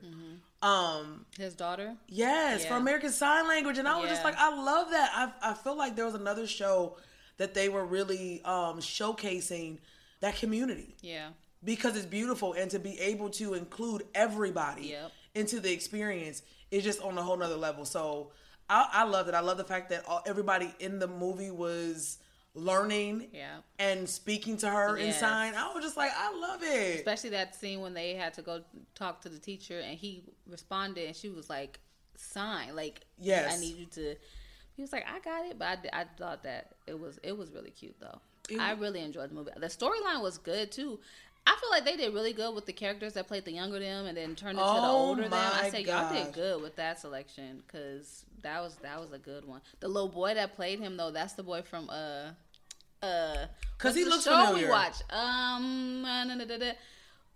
um 0.64 1.26
his 1.38 1.54
daughter. 1.54 1.94
Yes, 2.08 2.64
for 2.64 2.74
American 2.74 3.10
Sign 3.10 3.46
Language, 3.46 3.78
and 3.78 3.86
I 3.86 4.00
was 4.00 4.08
just 4.08 4.24
like, 4.24 4.36
I 4.38 4.48
love 4.54 4.90
that. 4.90 5.10
I 5.14 5.50
I 5.50 5.54
feel 5.54 5.76
like 5.76 5.94
there 5.94 6.06
was 6.06 6.14
another 6.14 6.46
show 6.46 6.96
that 7.36 7.52
they 7.52 7.68
were 7.68 7.84
really 7.84 8.40
um, 8.44 8.78
showcasing 8.78 9.78
that 10.20 10.36
community 10.36 10.94
Yeah, 11.02 11.30
because 11.62 11.96
it's 11.96 12.06
beautiful, 12.06 12.54
and 12.54 12.70
to 12.70 12.78
be 12.78 12.98
able 13.00 13.28
to 13.30 13.54
include 13.54 14.04
everybody 14.14 14.86
Yep. 14.88 15.12
into 15.34 15.60
the 15.60 15.72
experience 15.72 16.42
is 16.70 16.82
just 16.84 17.02
on 17.02 17.18
a 17.18 17.22
whole 17.22 17.36
nother 17.36 17.56
level. 17.56 17.84
So 17.84 18.30
I, 18.70 18.88
I 18.92 19.04
love 19.04 19.28
it. 19.28 19.34
I 19.34 19.40
love 19.40 19.58
the 19.58 19.64
fact 19.64 19.90
that 19.90 20.04
all, 20.08 20.22
everybody 20.24 20.72
in 20.80 20.98
the 20.98 21.08
movie 21.08 21.50
was 21.50 22.18
learning 22.54 23.28
yeah. 23.32 23.56
and 23.78 24.08
speaking 24.08 24.56
to 24.58 24.70
her 24.70 24.96
in 24.96 25.12
sign. 25.12 25.54
I 25.54 25.72
was 25.72 25.84
just 25.84 25.96
like, 25.96 26.12
I 26.16 26.32
love 26.32 26.62
it. 26.62 26.96
Especially 26.96 27.30
that 27.30 27.54
scene 27.54 27.80
when 27.80 27.94
they 27.94 28.14
had 28.14 28.34
to 28.34 28.42
go 28.42 28.62
talk 28.94 29.20
to 29.22 29.28
the 29.28 29.38
teacher 29.38 29.80
and 29.80 29.98
he 29.98 30.22
responded 30.46 31.06
and 31.06 31.16
she 31.16 31.28
was 31.28 31.50
like, 31.50 31.80
"Sign, 32.16 32.76
like, 32.76 33.00
Yes. 33.18 33.56
I 33.56 33.60
need 33.60 33.76
you 33.76 33.86
to." 33.86 34.14
He 34.76 34.82
was 34.82 34.92
like, 34.92 35.04
"I 35.08 35.18
got 35.20 35.46
it," 35.46 35.58
but 35.58 35.78
I, 35.92 36.00
I 36.00 36.04
thought 36.16 36.42
that 36.44 36.74
it 36.86 36.98
was 36.98 37.18
it 37.22 37.36
was 37.36 37.50
really 37.50 37.70
cute 37.70 37.96
though. 38.00 38.20
It- 38.48 38.60
I 38.60 38.72
really 38.72 39.00
enjoyed 39.00 39.30
the 39.30 39.34
movie. 39.34 39.50
The 39.56 39.66
storyline 39.66 40.22
was 40.22 40.38
good 40.38 40.70
too. 40.70 41.00
I 41.46 41.56
feel 41.60 41.70
like 41.70 41.84
they 41.84 41.96
did 41.96 42.14
really 42.14 42.32
good 42.32 42.54
with 42.54 42.64
the 42.64 42.72
characters 42.72 43.12
that 43.14 43.28
played 43.28 43.44
the 43.44 43.52
younger 43.52 43.78
them 43.78 44.06
and 44.06 44.16
then 44.16 44.34
turned 44.34 44.58
into 44.58 44.64
the 44.64 44.78
Oh 44.78 45.08
older 45.08 45.22
them. 45.28 45.34
I 45.34 45.68
say 45.68 45.82
y'all 45.82 46.10
did 46.10 46.32
good 46.32 46.62
with 46.62 46.76
that 46.76 46.98
selection 46.98 47.62
because 47.66 48.24
that 48.42 48.62
was 48.62 48.76
that 48.76 48.98
was 49.00 49.12
a 49.12 49.18
good 49.18 49.44
one. 49.44 49.60
The 49.80 49.88
little 49.88 50.08
boy 50.08 50.34
that 50.34 50.54
played 50.54 50.78
him 50.78 50.96
though, 50.96 51.10
that's 51.10 51.34
the 51.34 51.42
boy 51.42 51.62
from 51.62 51.90
uh 51.90 52.30
uh 53.04 53.46
'Cause 53.78 53.90
what's 53.90 53.96
he 53.98 54.04
looks 54.04 54.24
show 54.24 54.44
familiar. 54.46 54.66
we 54.66 54.70
watch. 54.70 54.96
Um, 55.10 56.06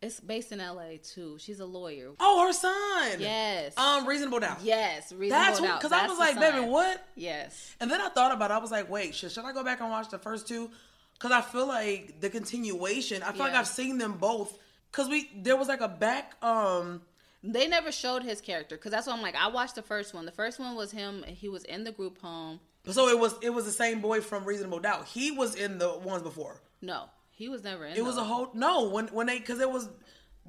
it's 0.01 0.21
based 0.21 0.53
in 0.53 0.61
L.A. 0.61 0.99
too. 0.99 1.39
She's 1.41 1.59
a 1.59 1.67
lawyer. 1.67 2.13
Oh, 2.21 2.47
her 2.47 2.53
son. 2.53 3.21
Yes. 3.21 3.77
Um, 3.77 4.07
Reasonable 4.07 4.39
Doubt. 4.39 4.59
yes. 4.63 5.13
Reasonable 5.13 5.45
That's 5.45 5.61
Doubt. 5.61 5.81
because 5.81 5.93
I 5.93 6.07
was 6.07 6.19
like, 6.19 6.35
son. 6.35 6.41
baby, 6.55 6.67
what? 6.67 7.05
Yes. 7.17 7.75
And 7.81 7.91
then 7.91 8.01
I 8.01 8.09
thought 8.09 8.31
about 8.33 8.51
it. 8.53 8.55
I 8.55 8.59
was 8.59 8.71
like, 8.71 8.89
wait, 8.89 9.15
should, 9.17 9.33
should 9.33 9.45
I 9.45 9.53
go 9.53 9.65
back 9.65 9.81
and 9.81 9.91
watch 9.91 10.09
the 10.09 10.19
first 10.19 10.47
two? 10.47 10.71
Because 11.15 11.33
I 11.33 11.41
feel 11.41 11.67
like 11.67 12.21
the 12.21 12.31
continuation. 12.31 13.25
I 13.25 13.33
feel 13.33 13.41
like 13.41 13.55
I've 13.55 13.67
seen 13.67 13.99
them 13.99 14.13
both. 14.15 14.57
Because 14.93 15.09
we 15.09 15.29
there 15.35 15.57
was 15.57 15.67
like 15.69 15.81
a 15.81 15.89
back. 15.89 16.37
Um, 16.45 17.03
They 17.43 17.67
never 17.67 17.91
showed 17.91 18.23
his 18.23 18.41
character 18.41 18.77
because 18.77 18.93
that's 18.93 19.09
why 19.09 19.15
I'm 19.15 19.21
like, 19.23 19.35
I 19.35 19.49
watched 19.49 19.75
the 19.75 19.83
first 19.83 20.15
one. 20.15 20.27
The 20.27 20.33
first 20.33 20.61
one 20.61 20.77
was 20.77 20.93
him. 20.93 21.25
He 21.27 21.49
was 21.49 21.65
in 21.65 21.83
the 21.83 21.91
group 21.93 22.21
home. 22.21 22.61
So 22.87 23.09
it 23.09 23.19
was 23.19 23.35
it 23.43 23.51
was 23.51 23.65
the 23.65 23.73
same 23.73 24.01
boy 24.01 24.21
from 24.21 24.45
Reasonable 24.45 24.79
Doubt. 24.81 25.07
He 25.07 25.31
was 25.31 25.55
in 25.55 25.79
the 25.79 25.91
ones 25.99 26.23
before. 26.23 26.61
No, 26.81 27.05
he 27.31 27.49
was 27.49 27.65
never 27.65 27.85
in. 27.87 27.97
It 27.97 28.05
was 28.05 28.17
a 28.17 28.25
whole 28.25 28.51
no 28.55 28.89
when 28.89 29.09
when 29.09 29.27
they 29.27 29.39
because 29.39 29.61
it 29.61 29.71
was 29.71 29.89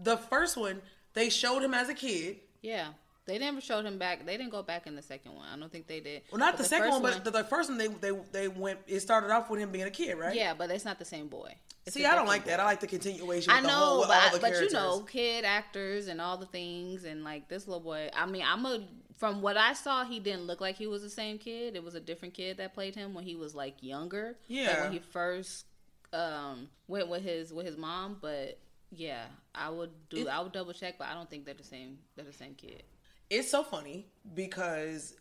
the 0.02 0.18
first 0.18 0.58
one. 0.58 0.82
They 1.14 1.30
showed 1.30 1.64
him 1.64 1.74
as 1.74 1.90
a 1.90 1.94
kid. 1.94 2.38
Yeah. 2.62 2.90
They 3.26 3.38
never 3.38 3.62
showed 3.62 3.86
him 3.86 4.00
back. 4.00 4.26
They 4.26 4.38
didn't 4.38 4.52
go 4.52 4.64
back 4.64 4.88
in 4.88 4.96
the 4.96 5.04
second 5.04 5.36
one. 5.36 5.46
I 5.54 5.56
don't 5.60 5.72
think 5.72 5.86
they 5.86 6.00
did. 6.00 6.24
Well, 6.32 6.40
not 6.40 6.54
But 6.54 6.58
the, 6.60 6.64
second 6.64 6.90
one, 6.90 7.02
but 7.04 7.24
the, 7.24 7.30
the 7.30 7.44
first 7.44 7.70
one 7.70 7.78
they 7.78 7.88
they 7.88 8.12
they 8.32 8.48
went. 8.48 8.80
It 8.88 9.02
started 9.02 9.30
off 9.32 9.50
with 9.52 9.60
him 9.60 9.72
being 9.72 9.86
a 9.86 9.92
kid, 9.92 10.18
right? 10.18 10.36
yeah, 10.36 10.54
but 10.56 10.72
it's 10.72 10.86
not 10.86 10.98
the 10.98 11.06
same 11.06 11.28
boy. 11.28 11.54
It's 11.86 11.96
See, 11.96 12.06
I 12.06 12.16
don't 12.16 12.26
like 12.28 12.46
boy. 12.46 12.50
that. 12.52 12.60
I 12.60 12.66
like 12.66 12.80
the 12.80 12.88
continuation. 12.88 13.52
I 13.52 13.62
the 13.62 13.68
know, 13.68 13.74
whole, 13.74 14.02
but 14.02 14.12
I- 14.12 14.30
the 14.34 14.40
but 14.40 14.54
you 14.62 14.70
know, 14.72 15.02
kid 15.02 15.46
actors 15.46 16.08
and 16.08 16.20
all 16.20 16.38
the 16.38 16.48
things, 16.48 17.04
and 17.04 17.24
like 17.24 17.48
this 17.50 17.68
little 17.68 17.82
boy. 17.82 18.10
I 18.16 18.26
mean, 18.26 18.44
I'm 18.46 18.66
a 18.66 18.88
from 19.20 19.42
what 19.42 19.56
I 19.58 19.74
saw, 19.74 20.04
he 20.06 20.20
didn't 20.20 20.48
look 20.48 20.60
like 20.62 20.76
he 20.76 20.88
was 20.88 21.02
the 21.04 21.10
same 21.10 21.38
kid. 21.38 21.76
It 21.76 21.84
was 21.84 21.94
a 21.94 22.00
different 22.00 22.34
kid 22.34 22.58
that 22.58 22.74
played 22.74 22.96
him 22.96 23.14
when 23.14 23.24
he 23.26 23.36
was 23.36 23.54
like 23.54 23.76
younger. 23.84 24.28
like, 24.30 24.36
Yeah. 24.48 24.84
when 24.84 24.92
he 24.94 25.00
first 25.00 25.66
um 26.12 26.68
went 26.88 27.08
with 27.08 27.22
his 27.22 27.54
with 27.54 27.66
his 27.68 27.78
mom. 27.78 28.18
But 28.22 28.58
yeah, 28.92 29.26
I 29.54 29.70
would 29.70 29.92
do. 30.10 30.18
It- 30.22 30.28
I 30.28 30.40
would 30.42 30.52
double 30.54 30.74
check, 30.74 30.98
but 30.98 31.08
I 31.08 31.14
don't 31.14 31.30
think 31.30 31.46
they're 31.46 31.54
the 31.54 31.64
same. 31.64 32.00
They're 32.16 32.26
the 32.26 32.34
same 32.34 32.56
kid. 32.56 32.82
it's 33.30 33.52
so 33.52 33.62
funny 33.64 34.08
because 34.34 35.14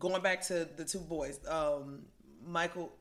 going 0.00 0.20
back 0.22 0.42
to 0.48 0.66
the 0.76 0.84
two 0.84 0.98
boys, 0.98 1.38
um, 1.48 2.02
Michael, 2.46 2.92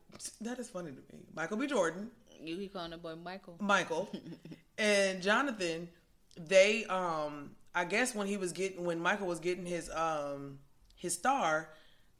that 0.42 0.60
is 0.60 0.70
funny 0.70 0.92
to 0.92 0.98
me. 1.16 1.24
Michael 1.36 1.58
B. 1.58 1.66
Jordan, 1.68 2.12
You 2.40 2.56
keep 2.58 2.74
calling 2.74 2.92
the 2.92 2.98
boy 2.98 3.16
Michael. 3.16 3.56
Michael, 3.60 4.10
and 4.78 5.22
Jonathan. 5.22 5.90
They, 6.38 6.86
um, 6.86 7.52
I 7.76 7.86
guess 7.86 8.14
when 8.14 8.28
he 8.28 8.38
was 8.38 8.52
getting 8.52 8.86
when 8.86 9.00
Michael 9.00 9.28
was 9.28 9.40
getting 9.40 9.66
his 9.66 9.90
um 9.90 10.60
his 10.96 11.14
star, 11.14 11.70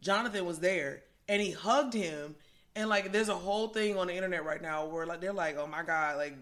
Jonathan 0.02 0.46
was 0.46 0.60
there 0.60 1.04
and 1.28 1.42
he 1.42 1.52
hugged 1.52 1.94
him. 1.94 2.36
And 2.76 2.90
like, 2.90 3.12
there's 3.12 3.30
a 3.30 3.36
whole 3.36 3.68
thing 3.68 3.98
on 3.98 4.08
the 4.08 4.16
internet 4.16 4.44
right 4.46 4.62
now 4.62 4.88
where 4.88 5.06
like 5.06 5.22
they're 5.22 5.32
like, 5.32 5.58
oh 5.58 5.68
my 5.68 5.84
god, 5.84 6.18
like 6.18 6.36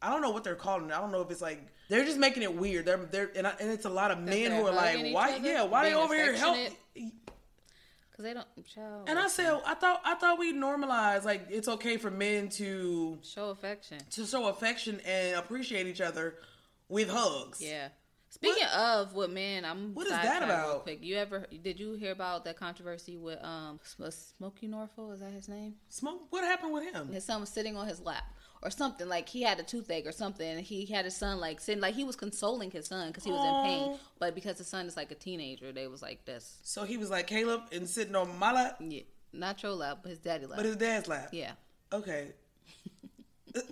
I 0.00 0.10
don't 0.10 0.22
know 0.22 0.30
what 0.30 0.44
they're 0.44 0.54
calling 0.54 0.90
it. 0.90 0.92
I 0.92 1.00
don't 1.00 1.10
know 1.10 1.20
if 1.20 1.30
it's 1.30 1.42
like 1.42 1.60
they're 1.88 2.04
just 2.04 2.18
making 2.18 2.42
it 2.42 2.54
weird. 2.54 2.86
They're 2.86 2.96
they're 2.98 3.30
and, 3.34 3.46
I, 3.46 3.54
and 3.60 3.70
it's 3.70 3.84
a 3.84 3.90
lot 3.90 4.10
of 4.10 4.18
men 4.18 4.52
who 4.52 4.66
are 4.66 4.72
like, 4.72 5.12
why? 5.12 5.32
other, 5.32 5.48
Yeah, 5.48 5.64
why 5.64 5.88
they 5.88 5.94
over 5.94 6.14
here 6.14 6.34
help? 6.34 6.56
Cause 8.16 8.22
they 8.24 8.32
don't. 8.32 8.46
Child, 8.72 9.08
And 9.08 9.18
I 9.18 9.26
said, 9.26 9.60
I 9.66 9.74
thought 9.74 10.00
I 10.04 10.14
thought 10.14 10.38
we 10.38 10.52
normalized 10.52 11.24
like 11.24 11.48
it's 11.50 11.66
okay 11.66 11.96
for 11.96 12.12
men 12.12 12.48
to 12.50 13.18
show 13.22 13.50
affection. 13.50 13.98
to 14.10 14.24
show 14.24 14.46
affection 14.46 15.00
and 15.04 15.36
appreciate 15.36 15.88
each 15.88 16.00
other 16.00 16.36
with 16.88 17.10
hugs. 17.10 17.60
Yeah. 17.60 17.88
Speaking 18.34 18.66
of 18.76 19.14
with 19.14 19.30
men, 19.30 19.64
I'm 19.64 19.94
What 19.94 20.06
is 20.06 20.12
that 20.12 20.40
real 20.42 20.50
about? 20.50 20.82
Quick, 20.82 20.98
you 21.04 21.16
ever 21.16 21.46
did 21.62 21.78
you 21.78 21.92
hear 21.94 22.10
about 22.10 22.44
that 22.46 22.56
controversy 22.56 23.16
with 23.16 23.38
um 23.44 23.78
Smokie 23.84 24.68
Norful? 24.68 25.14
Is 25.14 25.20
that 25.20 25.32
his 25.32 25.48
name? 25.48 25.74
Smoke. 25.88 26.22
What 26.30 26.42
happened 26.42 26.72
with 26.72 26.92
him? 26.92 27.12
His 27.12 27.24
son 27.24 27.40
was 27.40 27.48
sitting 27.48 27.76
on 27.76 27.86
his 27.86 28.00
lap 28.00 28.24
or 28.60 28.70
something 28.70 29.08
like 29.08 29.28
he 29.28 29.42
had 29.42 29.60
a 29.60 29.62
toothache 29.62 30.04
or 30.04 30.10
something. 30.10 30.58
He 30.58 30.84
had 30.86 31.04
his 31.04 31.16
son 31.16 31.38
like 31.38 31.60
sitting 31.60 31.80
like 31.80 31.94
he 31.94 32.02
was 32.02 32.16
consoling 32.16 32.72
his 32.72 32.86
son 32.86 33.06
because 33.08 33.22
he 33.22 33.30
was 33.30 33.44
in 33.44 33.62
pain, 33.70 33.98
but 34.18 34.34
because 34.34 34.58
his 34.58 34.66
son 34.66 34.86
is 34.86 34.96
like 34.96 35.12
a 35.12 35.14
teenager, 35.14 35.70
they 35.70 35.86
was 35.86 36.02
like 36.02 36.24
this. 36.24 36.58
So 36.64 36.82
he 36.82 36.96
was 36.96 37.10
like 37.10 37.28
Caleb 37.28 37.60
and 37.70 37.88
sitting 37.88 38.16
on 38.16 38.36
my 38.38 38.52
lap, 38.52 38.78
Yeah, 38.80 39.02
not 39.32 39.62
your 39.62 39.72
lap, 39.72 39.98
but 40.02 40.10
his 40.10 40.18
daddy 40.18 40.46
lap. 40.46 40.56
but 40.56 40.66
his 40.66 40.76
dad's 40.76 41.06
lap. 41.06 41.28
yeah. 41.32 41.52
Okay. 41.92 42.32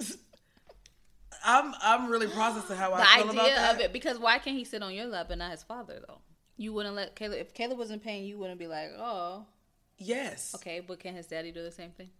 I'm 1.44 1.74
I'm 1.82 2.08
really 2.10 2.28
processing 2.28 2.76
how 2.76 2.92
I 2.94 3.04
feel 3.16 3.30
about 3.30 3.44
idea 3.44 3.54
that. 3.56 3.74
of 3.76 3.80
it 3.80 3.92
because 3.92 4.18
why 4.18 4.38
can't 4.38 4.56
he 4.56 4.64
sit 4.64 4.82
on 4.82 4.94
your 4.94 5.06
lap 5.06 5.30
and 5.30 5.38
not 5.40 5.50
his 5.50 5.62
father 5.62 6.00
though? 6.06 6.18
You 6.56 6.72
wouldn't 6.72 6.94
let 6.94 7.16
Caleb 7.16 7.38
if 7.40 7.54
Caleb 7.54 7.78
was 7.78 7.90
in 7.90 8.00
pain, 8.00 8.24
you 8.24 8.38
wouldn't 8.38 8.58
be 8.58 8.66
like, 8.66 8.90
oh, 8.98 9.46
Yes. 9.98 10.54
okay, 10.54 10.80
but 10.80 10.98
can 11.00 11.14
his 11.14 11.26
daddy 11.26 11.52
do 11.52 11.62
the 11.62 11.70
same 11.72 11.90
thing? 11.90 12.10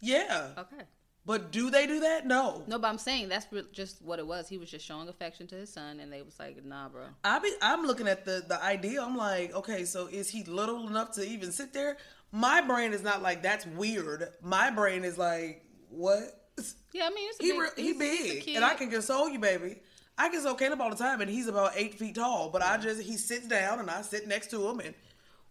Yeah. 0.00 0.48
Okay. 0.58 0.84
But 1.26 1.52
do 1.52 1.70
they 1.70 1.86
do 1.86 2.00
that? 2.00 2.26
No. 2.26 2.62
No, 2.66 2.78
but 2.78 2.88
I'm 2.88 2.96
saying 2.98 3.28
that's 3.28 3.46
just 3.72 4.00
what 4.00 4.18
it 4.18 4.26
was. 4.26 4.48
He 4.48 4.56
was 4.56 4.70
just 4.70 4.84
showing 4.86 5.08
affection 5.08 5.46
to 5.48 5.54
his 5.54 5.70
son, 5.72 6.00
and 6.00 6.10
they 6.10 6.22
was 6.22 6.38
like, 6.40 6.64
nah, 6.64 6.88
bro. 6.88 7.02
I 7.22 7.38
be 7.40 7.52
I'm 7.60 7.84
looking 7.84 8.08
at 8.08 8.24
the 8.24 8.42
the 8.46 8.62
idea. 8.62 9.02
I'm 9.02 9.16
like, 9.16 9.54
okay, 9.54 9.84
so 9.84 10.06
is 10.06 10.30
he 10.30 10.44
little 10.44 10.88
enough 10.88 11.12
to 11.12 11.26
even 11.26 11.52
sit 11.52 11.72
there? 11.74 11.98
My 12.32 12.62
brain 12.62 12.92
is 12.94 13.02
not 13.02 13.20
like 13.22 13.42
that's 13.42 13.66
weird. 13.66 14.28
My 14.40 14.70
brain 14.70 15.04
is 15.04 15.18
like, 15.18 15.62
what? 15.90 16.39
Yeah, 16.92 17.06
I 17.06 17.10
mean, 17.10 17.28
it's 17.30 17.40
a 17.40 17.42
He 17.42 17.50
big, 17.52 17.60
re- 17.60 17.68
he 17.76 17.82
he's- 17.82 18.00
he's 18.00 18.30
a 18.30 18.44
big, 18.46 18.56
and 18.56 18.64
I 18.64 18.74
can 18.74 18.90
console 18.90 19.28
you, 19.28 19.38
baby. 19.38 19.76
I 20.18 20.28
console 20.28 20.54
Caleb 20.54 20.80
all 20.80 20.90
the 20.90 20.96
time, 20.96 21.20
and 21.20 21.30
he's 21.30 21.46
about 21.48 21.72
eight 21.76 21.94
feet 21.98 22.14
tall. 22.16 22.50
But 22.50 22.62
I 22.62 22.76
just 22.76 23.00
he 23.02 23.16
sits 23.16 23.46
down, 23.46 23.78
and 23.78 23.90
I 23.90 24.02
sit 24.02 24.26
next 24.28 24.50
to 24.50 24.68
him 24.68 24.80
and 24.80 24.94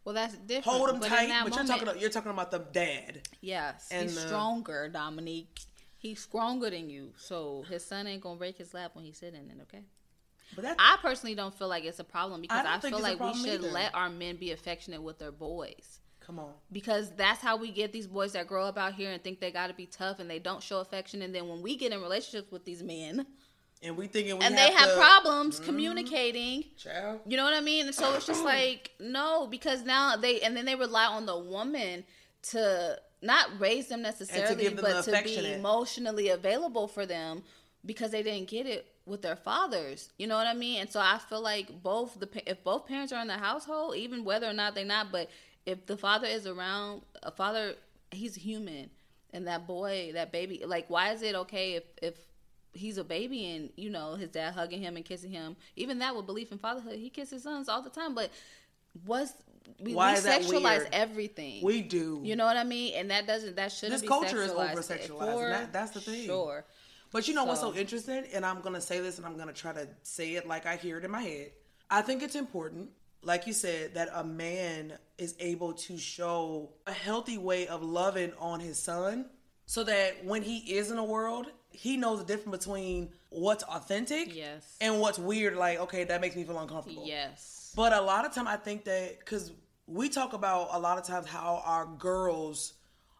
Well, 0.05 0.13
that's 0.15 0.35
different. 0.37 0.65
hold 0.65 0.89
him 0.89 0.99
But 0.99 1.09
tight. 1.09 1.29
But 1.43 1.55
you're 1.55 1.65
talking 1.65 1.83
about, 1.83 1.99
you're 1.99 2.09
talking 2.09 2.31
about 2.31 2.51
the 2.51 2.59
dad. 2.59 3.27
Yes, 3.41 3.87
and 3.91 4.03
he's 4.03 4.15
the- 4.15 4.27
stronger, 4.27 4.89
Dominique. 4.89 5.59
He's 5.97 6.21
stronger 6.21 6.69
than 6.69 6.89
you, 6.89 7.13
so 7.17 7.63
his 7.69 7.85
son 7.85 8.07
ain't 8.07 8.21
gonna 8.21 8.37
break 8.37 8.57
his 8.57 8.73
lap 8.73 8.91
when 8.95 9.03
he's 9.05 9.17
sitting 9.17 9.49
in 9.49 9.59
it. 9.59 9.63
Okay. 9.63 9.83
But 10.55 10.63
that 10.63 10.75
I 10.79 10.97
personally 11.01 11.35
don't 11.35 11.53
feel 11.53 11.67
like 11.67 11.83
it's 11.83 11.99
a 11.99 12.03
problem 12.03 12.41
because 12.41 12.63
don't 12.63 12.67
I, 12.73 12.79
feel 12.79 12.99
like 13.01 13.19
we 13.19 13.33
should 13.35 13.61
either. 13.63 13.71
let 13.71 13.93
our 13.93 14.09
men 14.09 14.37
be 14.37 14.51
affectionate 14.51 15.01
with 15.01 15.19
their 15.19 15.31
boys. 15.31 15.99
Come 16.29 16.39
on. 16.39 16.51
because 16.71 17.09
that's 17.15 17.41
how 17.41 17.57
we 17.57 17.71
get 17.71 17.91
these 17.91 18.05
boys 18.05 18.33
that 18.33 18.47
grow 18.47 18.65
up 18.65 18.77
out 18.77 18.93
here 18.93 19.11
and 19.11 19.23
think 19.23 19.39
they 19.39 19.51
got 19.51 19.67
to 19.67 19.73
be 19.73 19.87
tough 19.87 20.19
and 20.19 20.29
they 20.29 20.39
don't 20.39 20.61
show 20.61 20.79
affection 20.79 21.21
and 21.23 21.33
then 21.33 21.47
when 21.47 21.61
we 21.61 21.75
get 21.75 21.91
in 21.91 22.01
relationships 22.01 22.51
with 22.51 22.63
these 22.65 22.83
men 22.83 23.25
And 23.81 23.97
we 23.97 24.05
thinking 24.07 24.37
we 24.37 24.45
and 24.45 24.55
have 24.55 24.69
they 24.69 24.75
have 24.75 24.89
to, 24.89 24.95
problems 24.95 25.55
mm-hmm. 25.55 25.65
communicating 25.65 26.63
Child. 26.77 27.21
you 27.25 27.35
know 27.35 27.43
what 27.43 27.55
i 27.55 27.61
mean 27.61 27.87
and 27.87 27.95
so 27.95 28.13
it's 28.13 28.27
just 28.27 28.43
like 28.43 28.91
no 28.99 29.47
because 29.47 29.83
now 29.83 30.15
they 30.15 30.41
and 30.41 30.55
then 30.55 30.65
they 30.65 30.75
rely 30.75 31.05
on 31.05 31.25
the 31.25 31.37
woman 31.37 32.03
to 32.51 32.99
not 33.21 33.47
raise 33.59 33.87
them 33.87 34.01
necessarily 34.03 34.63
give 34.63 34.75
them 34.75 34.85
but 34.85 35.05
the 35.05 35.11
to 35.11 35.23
be 35.23 35.53
emotionally 35.53 36.29
available 36.29 36.87
for 36.87 37.05
them 37.05 37.41
because 37.85 38.11
they 38.11 38.21
didn't 38.21 38.47
get 38.47 38.67
it 38.67 38.85
with 39.09 39.21
their 39.21 39.35
fathers 39.35 40.09
you 40.17 40.27
know 40.27 40.35
what 40.35 40.47
i 40.47 40.53
mean 40.53 40.79
and 40.81 40.89
so 40.91 40.99
i 40.99 41.17
feel 41.29 41.41
like 41.41 41.81
both 41.83 42.19
the 42.19 42.29
if 42.49 42.63
both 42.63 42.85
parents 42.87 43.11
are 43.11 43.21
in 43.21 43.27
the 43.27 43.33
household 43.37 43.95
even 43.95 44.23
whether 44.23 44.47
or 44.47 44.53
not 44.53 44.75
they're 44.75 44.85
not 44.85 45.11
but 45.11 45.29
if 45.65 45.85
the 45.87 45.97
father 45.97 46.27
is 46.27 46.45
around 46.47 47.01
a 47.23 47.31
father 47.31 47.73
he's 48.11 48.35
human 48.35 48.89
and 49.33 49.47
that 49.47 49.67
boy 49.67 50.11
that 50.13 50.31
baby 50.31 50.63
like 50.65 50.89
why 50.89 51.11
is 51.11 51.21
it 51.21 51.35
okay 51.35 51.73
if 51.73 51.83
if 52.01 52.15
he's 52.73 52.97
a 52.97 53.03
baby 53.03 53.45
and 53.55 53.69
you 53.75 53.89
know 53.89 54.13
his 54.15 54.29
dad 54.29 54.53
hugging 54.53 54.81
him 54.81 54.95
and 54.95 55.03
kissing 55.05 55.31
him 55.31 55.55
even 55.75 55.99
that 55.99 56.15
with 56.15 56.25
belief 56.25 56.51
in 56.51 56.57
fatherhood 56.57 56.95
he 56.95 57.09
kisses 57.09 57.43
sons 57.43 57.67
all 57.67 57.81
the 57.81 57.89
time 57.89 58.13
but 58.13 58.31
what's 59.05 59.33
we, 59.79 59.93
Why 59.93 60.13
we 60.15 60.19
sexualize 60.19 60.87
everything 60.91 61.63
We 61.63 61.81
do. 61.81 62.21
you 62.23 62.35
know 62.35 62.45
what 62.45 62.57
I 62.57 62.63
mean? 62.63 62.93
And 62.95 63.11
that 63.11 63.27
doesn't 63.27 63.55
that 63.57 63.71
shouldn't 63.71 63.93
This 63.93 64.01
be 64.01 64.07
culture 64.07 64.41
is 64.41 64.51
sexualized. 64.51 64.71
over-sexualized, 64.71 65.49
that- 65.51 65.73
that's 65.73 65.91
the 65.91 66.01
thing. 66.01 66.25
Sure. 66.25 66.65
But 67.11 67.27
you 67.27 67.33
know 67.33 67.43
what's 67.45 67.61
so 67.61 67.71
So- 67.73 67.77
interesting? 67.79 68.25
And 68.33 68.45
I'm 68.45 68.61
going 68.61 68.75
to 68.75 68.81
say 68.81 68.99
this 68.99 69.17
and 69.17 69.25
I'm 69.25 69.35
going 69.35 69.47
to 69.47 69.53
try 69.53 69.73
to 69.73 69.87
say 70.03 70.35
it 70.35 70.47
like 70.47 70.65
I 70.65 70.75
hear 70.75 70.97
it 70.97 71.05
in 71.05 71.11
my 71.11 71.21
head. 71.21 71.51
I 71.89 72.01
think 72.03 72.21
it's 72.21 72.35
important, 72.35 72.89
like 73.23 73.47
you 73.47 73.53
said, 73.53 73.95
that 73.95 74.09
a 74.13 74.23
man 74.23 74.93
is 75.17 75.35
able 75.39 75.73
to 75.73 75.97
show 75.97 76.69
a 76.85 76.91
healthy 76.91 77.37
way 77.37 77.67
of 77.67 77.81
loving 77.83 78.31
on 78.39 78.59
his 78.59 78.77
son 78.77 79.25
so 79.65 79.83
that 79.83 80.23
when 80.23 80.43
he 80.43 80.57
is 80.77 80.91
in 80.91 80.97
a 80.99 81.03
world, 81.03 81.47
he 81.71 81.97
knows 81.97 82.19
the 82.19 82.25
difference 82.25 82.65
between 82.65 83.09
what's 83.29 83.63
authentic 83.63 84.35
Yes. 84.35 84.75
and 84.81 84.99
what's 84.99 85.17
weird. 85.19 85.55
Like, 85.55 85.79
okay, 85.79 86.03
that 86.03 86.21
makes 86.21 86.35
me 86.35 86.43
feel 86.43 86.59
uncomfortable. 86.59 87.05
Yes. 87.07 87.73
But 87.75 87.93
a 87.93 88.01
lot 88.01 88.25
of 88.25 88.33
time, 88.33 88.47
I 88.47 88.57
think 88.57 88.85
that 88.85 89.19
because 89.19 89.51
we 89.87 90.09
talk 90.09 90.33
about 90.33 90.69
a 90.71 90.79
lot 90.79 90.97
of 90.99 91.05
times 91.05 91.27
how 91.27 91.61
our 91.65 91.85
girls 91.85 92.73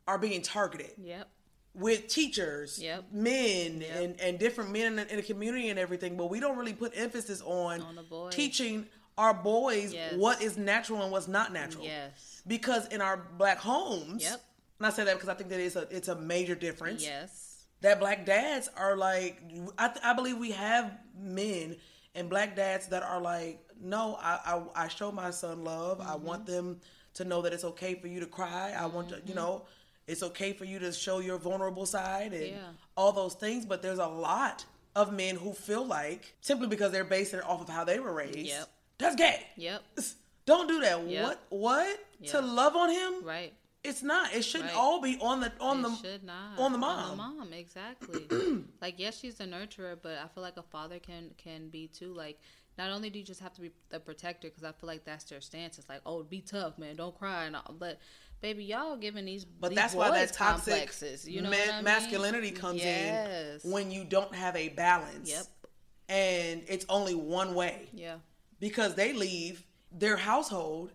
are 0.07 0.17
being 0.19 0.41
targeted 0.41 0.91
Yep. 0.97 1.27
With 1.73 2.07
teachers, 2.07 2.79
Yep. 2.81 3.05
men, 3.11 3.83
and, 3.83 4.19
and 4.19 4.39
different 4.39 4.71
men 4.71 4.87
in 4.87 4.95
the, 4.97 5.09
in 5.09 5.15
the 5.17 5.23
community 5.23 5.69
and 5.69 5.79
everything, 5.79 6.17
but 6.17 6.29
we 6.29 6.39
don't 6.39 6.57
really 6.57 6.73
put 6.73 6.93
emphasis 6.95 7.41
on, 7.45 7.81
On 7.81 8.29
teaching 8.31 8.87
our 9.17 9.33
boys 9.33 9.93
Yes. 9.93 10.13
what 10.15 10.41
is 10.41 10.57
natural 10.57 11.01
and 11.03 11.11
what's 11.11 11.27
not 11.27 11.53
natural. 11.53 11.83
Yes. 11.83 12.41
Because 12.47 12.87
in 12.87 13.01
our 13.01 13.17
black 13.37 13.59
homes, 13.59 14.23
Yep. 14.23 14.41
and 14.79 14.87
I 14.87 14.89
say 14.89 15.03
that 15.03 15.15
because 15.15 15.29
I 15.29 15.33
think 15.33 15.49
that 15.49 15.59
it's 15.59 15.75
a 15.75 15.87
it's 15.91 16.07
a 16.07 16.15
major 16.15 16.55
difference. 16.55 17.03
Yes. 17.03 17.65
That 17.81 17.99
black 17.99 18.25
dads 18.25 18.69
are 18.75 18.97
like, 18.97 19.41
I, 19.77 19.87
th- 19.87 20.03
I 20.03 20.13
believe 20.13 20.37
we 20.37 20.51
have 20.51 20.97
men 21.17 21.77
and 22.15 22.29
black 22.29 22.55
dads 22.55 22.87
that 22.87 23.03
are 23.03 23.21
like, 23.21 23.61
no, 23.79 24.17
I 24.21 24.39
I, 24.75 24.85
I 24.85 24.87
show 24.87 25.11
my 25.11 25.31
son 25.31 25.63
love. 25.63 26.01
I 26.01 26.15
want 26.15 26.45
mm-hmm. 26.45 26.53
them 26.53 26.81
to 27.15 27.25
know 27.25 27.41
that 27.41 27.53
it's 27.53 27.63
okay 27.65 27.95
for 27.95 28.07
you 28.07 28.21
to 28.21 28.25
cry. 28.25 28.73
I 28.77 28.85
want 28.85 29.09
to, 29.09 29.15
you 29.15 29.21
mm-hmm. 29.21 29.35
know, 29.35 29.65
it's 30.09 30.23
okay 30.23 30.53
for 30.53 30.65
you 30.65 30.79
to 30.79 30.91
show 30.91 31.19
your 31.19 31.37
vulnerable 31.37 31.85
side 31.85 32.33
and 32.33 32.47
Yeah. 32.47 32.71
all 32.97 33.11
those 33.11 33.33
things. 33.35 33.65
But 33.65 33.81
there's 33.81 33.99
a 33.99 34.07
lot 34.07 34.65
of 34.95 35.13
men 35.13 35.35
who 35.35 35.53
feel 35.53 35.85
like 35.85 36.35
simply 36.41 36.67
because 36.67 36.91
they're 36.91 37.03
basing 37.03 37.39
it 37.39 37.45
off 37.45 37.61
of 37.61 37.69
how 37.69 37.83
they 37.83 37.99
were 37.99 38.11
raised, 38.13 38.37
Yep. 38.49 38.69
that's 38.97 39.15
gay. 39.15 39.45
Yep. 39.55 39.83
Don't 40.45 40.67
do 40.67 40.79
that. 40.81 41.07
Yep. 41.07 41.23
What? 41.23 41.39
What? 41.49 41.99
Yeah. 42.19 42.31
To 42.31 42.41
love 42.41 42.75
on 42.75 42.89
him? 42.89 43.23
Right. 43.23 43.53
It's 43.83 44.01
not. 44.03 44.33
It 44.33 44.41
shouldn't 44.43 44.71
Right. 44.71 44.77
all 44.77 44.99
be 44.99 45.17
on 45.21 45.39
the 45.39 45.53
on 45.61 45.79
it 45.79 45.83
the 45.83 45.95
should 45.95 46.23
not 46.23 46.59
on 46.59 46.71
the 46.73 46.77
mom. 46.77 47.17
On 47.19 47.35
the 47.37 47.43
mom. 47.45 47.53
exactly. 47.53 48.25
like 48.81 48.95
yes, 48.99 49.17
she's 49.19 49.39
a 49.39 49.45
nurturer, 49.45 49.97
but 50.01 50.17
I 50.17 50.27
feel 50.27 50.43
like 50.43 50.57
a 50.57 50.63
father 50.63 50.99
can 50.99 51.33
can 51.37 51.69
be 51.69 51.87
too. 51.87 52.13
Like 52.13 52.39
not 52.77 52.89
only 52.91 53.09
do 53.09 53.19
you 53.19 53.25
just 53.25 53.39
have 53.41 53.53
to 53.53 53.61
be 53.61 53.71
the 53.89 53.99
protector, 53.99 54.49
because 54.49 54.63
I 54.63 54.71
feel 54.73 54.87
like 54.87 55.05
that's 55.05 55.25
their 55.25 55.39
stance. 55.41 55.77
It's 55.77 55.87
like, 55.87 56.01
oh, 56.05 56.23
be 56.23 56.41
tough, 56.41 56.77
man, 56.77 56.95
don't 56.97 57.17
cry, 57.17 57.45
and 57.45 57.55
all. 57.55 57.73
But 57.77 57.99
baby, 58.41 58.65
y'all 58.65 58.97
giving 58.97 59.25
these 59.25 59.45
But 59.45 59.69
these 59.69 59.77
that's 59.77 59.93
why 59.93 60.11
that 60.11 60.33
toxic 60.33 60.73
complexes. 60.73 61.27
You 61.27 61.41
know 61.41 61.49
ma- 61.49 61.57
what 61.57 61.69
I 61.69 61.75
mean? 61.75 61.83
masculinity 61.83 62.51
comes 62.51 62.81
Yes. 62.81 63.63
in 63.63 63.71
when 63.71 63.91
you 63.91 64.03
don't 64.03 64.33
have 64.35 64.55
a 64.55 64.69
balance. 64.69 65.29
Yep. 65.29 65.45
And 66.09 66.63
it's 66.67 66.85
only 66.89 67.15
one 67.15 67.53
way 67.53 67.89
Yeah. 67.93 68.17
because 68.59 68.95
they 68.95 69.13
leave 69.13 69.65
their 69.91 70.17
household 70.17 70.91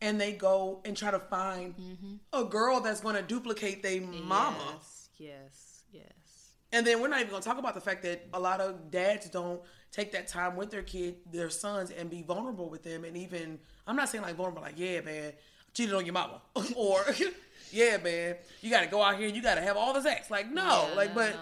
and 0.00 0.20
they 0.20 0.32
go 0.32 0.80
and 0.84 0.96
try 0.96 1.10
to 1.10 1.18
find 1.18 1.76
mm-hmm. 1.76 2.14
a 2.32 2.44
girl 2.44 2.80
that's 2.80 3.00
going 3.00 3.16
to 3.16 3.22
duplicate 3.22 3.82
their 3.82 4.00
mama. 4.00 4.56
Yes. 4.72 5.08
Yes. 5.18 5.82
Yes. 5.92 6.52
And 6.72 6.86
then 6.86 7.00
we're 7.00 7.08
not 7.08 7.20
even 7.20 7.30
going 7.30 7.42
to 7.42 7.48
talk 7.48 7.58
about 7.58 7.74
the 7.74 7.80
fact 7.80 8.02
that 8.02 8.26
a 8.32 8.40
lot 8.40 8.60
of 8.60 8.90
dads 8.90 9.28
don't 9.28 9.60
take 9.92 10.12
that 10.12 10.28
time 10.28 10.56
with 10.56 10.70
their 10.70 10.82
kid, 10.82 11.16
their 11.30 11.50
sons, 11.50 11.90
and 11.90 12.08
be 12.08 12.22
vulnerable 12.22 12.70
with 12.70 12.82
them. 12.82 13.04
And 13.04 13.16
even, 13.16 13.58
I'm 13.86 13.96
not 13.96 14.08
saying 14.08 14.22
like 14.22 14.36
vulnerable, 14.36 14.62
like, 14.62 14.78
yeah, 14.78 15.00
man, 15.00 15.32
cheated 15.74 15.94
on 15.94 16.04
your 16.04 16.12
mama. 16.14 16.40
or, 16.76 17.04
yeah, 17.72 17.96
man, 17.98 18.36
you 18.60 18.70
got 18.70 18.80
to 18.82 18.86
go 18.88 19.02
out 19.02 19.16
here 19.16 19.26
and 19.26 19.36
you 19.36 19.42
got 19.42 19.54
to 19.56 19.60
have 19.60 19.76
all 19.76 19.92
the 19.92 20.02
sex. 20.02 20.30
Like, 20.30 20.50
no. 20.50 20.86
Yeah, 20.90 20.94
like, 20.96 21.14
but 21.14 21.32
no. 21.32 21.38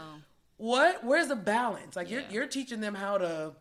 what? 0.56 1.04
Where's 1.04 1.28
the 1.28 1.36
balance? 1.36 1.96
Like, 1.96 2.10
you're, 2.10 2.22
you're 2.30 2.46
teaching 2.46 2.80
them 2.80 2.94
how 2.94 3.18
to 3.18 3.52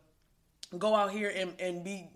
go 0.77 0.93
out 0.95 1.11
here 1.11 1.31
and, 1.35 1.53
and 1.59 1.83
be 1.83 2.09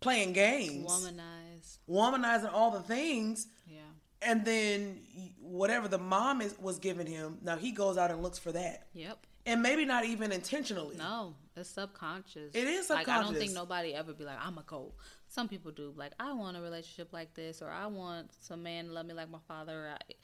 playing 0.00 0.34
games, 0.34 0.90
Womanize. 0.90 1.78
womanizing 1.88 2.52
all 2.52 2.70
the 2.70 2.80
things 2.82 3.46
Yeah. 3.66 3.78
and 4.20 4.44
then 4.44 5.00
whatever 5.40 5.88
the 5.88 5.96
mom 5.96 6.42
is 6.42 6.54
was 6.60 6.78
giving 6.78 7.06
him 7.06 7.38
now 7.42 7.56
he 7.56 7.72
goes 7.72 7.96
out 7.96 8.10
and 8.10 8.22
looks 8.22 8.38
for 8.38 8.52
that 8.52 8.88
Yep. 8.92 9.16
And 9.46 9.62
maybe 9.62 9.84
not 9.84 10.04
even 10.04 10.32
intentionally 10.32 10.96
No, 10.96 11.34
it's 11.56 11.68
subconscious. 11.70 12.54
It 12.54 12.66
is 12.66 12.90
Like 12.90 13.08
I 13.08 13.22
don't 13.22 13.36
think 13.36 13.52
nobody 13.52 13.94
ever 13.94 14.12
be 14.12 14.24
like, 14.24 14.38
I'm 14.44 14.58
a 14.58 14.62
go. 14.62 14.92
Some 15.28 15.48
people 15.48 15.70
do. 15.72 15.92
Like 15.96 16.12
I 16.20 16.32
want 16.32 16.56
a 16.56 16.60
relationship 16.60 17.12
like 17.12 17.34
this, 17.34 17.60
or 17.62 17.68
I 17.70 17.86
want 17.86 18.30
some 18.40 18.62
man 18.62 18.86
to 18.86 18.92
love 18.92 19.06
me 19.06 19.14
like 19.14 19.30
my 19.30 19.38
father. 19.48 19.90
I, 19.94 20.14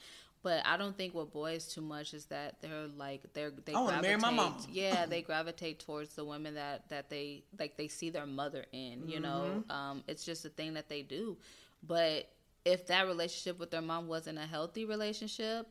but 0.43 0.65
I 0.65 0.75
don't 0.77 0.97
think 0.97 1.13
with 1.13 1.31
boys 1.31 1.67
too 1.67 1.81
much 1.81 2.13
is 2.15 2.25
that 2.27 2.61
they're 2.61 2.87
like 2.97 3.21
they're 3.33 3.51
they 3.65 3.73
I 3.73 3.79
wanna 3.81 4.01
marry 4.01 4.15
my 4.17 4.29
gravitate- 4.33 4.35
mama. 4.35 4.65
Yeah, 4.71 5.05
they 5.09 5.21
gravitate 5.21 5.79
towards 5.79 6.15
the 6.15 6.25
women 6.25 6.55
that 6.55 6.89
that 6.89 7.09
they 7.09 7.43
like 7.59 7.77
they 7.77 7.87
see 7.89 8.09
their 8.09 8.25
mother 8.25 8.65
in. 8.71 9.07
You 9.07 9.19
know, 9.19 9.63
Mm-hmm. 9.69 9.71
um, 9.71 10.03
it's 10.07 10.23
just 10.25 10.45
a 10.45 10.49
thing 10.49 10.73
that 10.75 10.89
they 10.89 11.01
do. 11.03 11.37
But 11.83 12.29
if 12.65 12.87
that 12.87 13.07
relationship 13.07 13.59
with 13.59 13.69
their 13.71 13.81
mom 13.81 14.07
wasn't 14.07 14.37
a 14.37 14.45
healthy 14.45 14.85
relationship, 14.85 15.67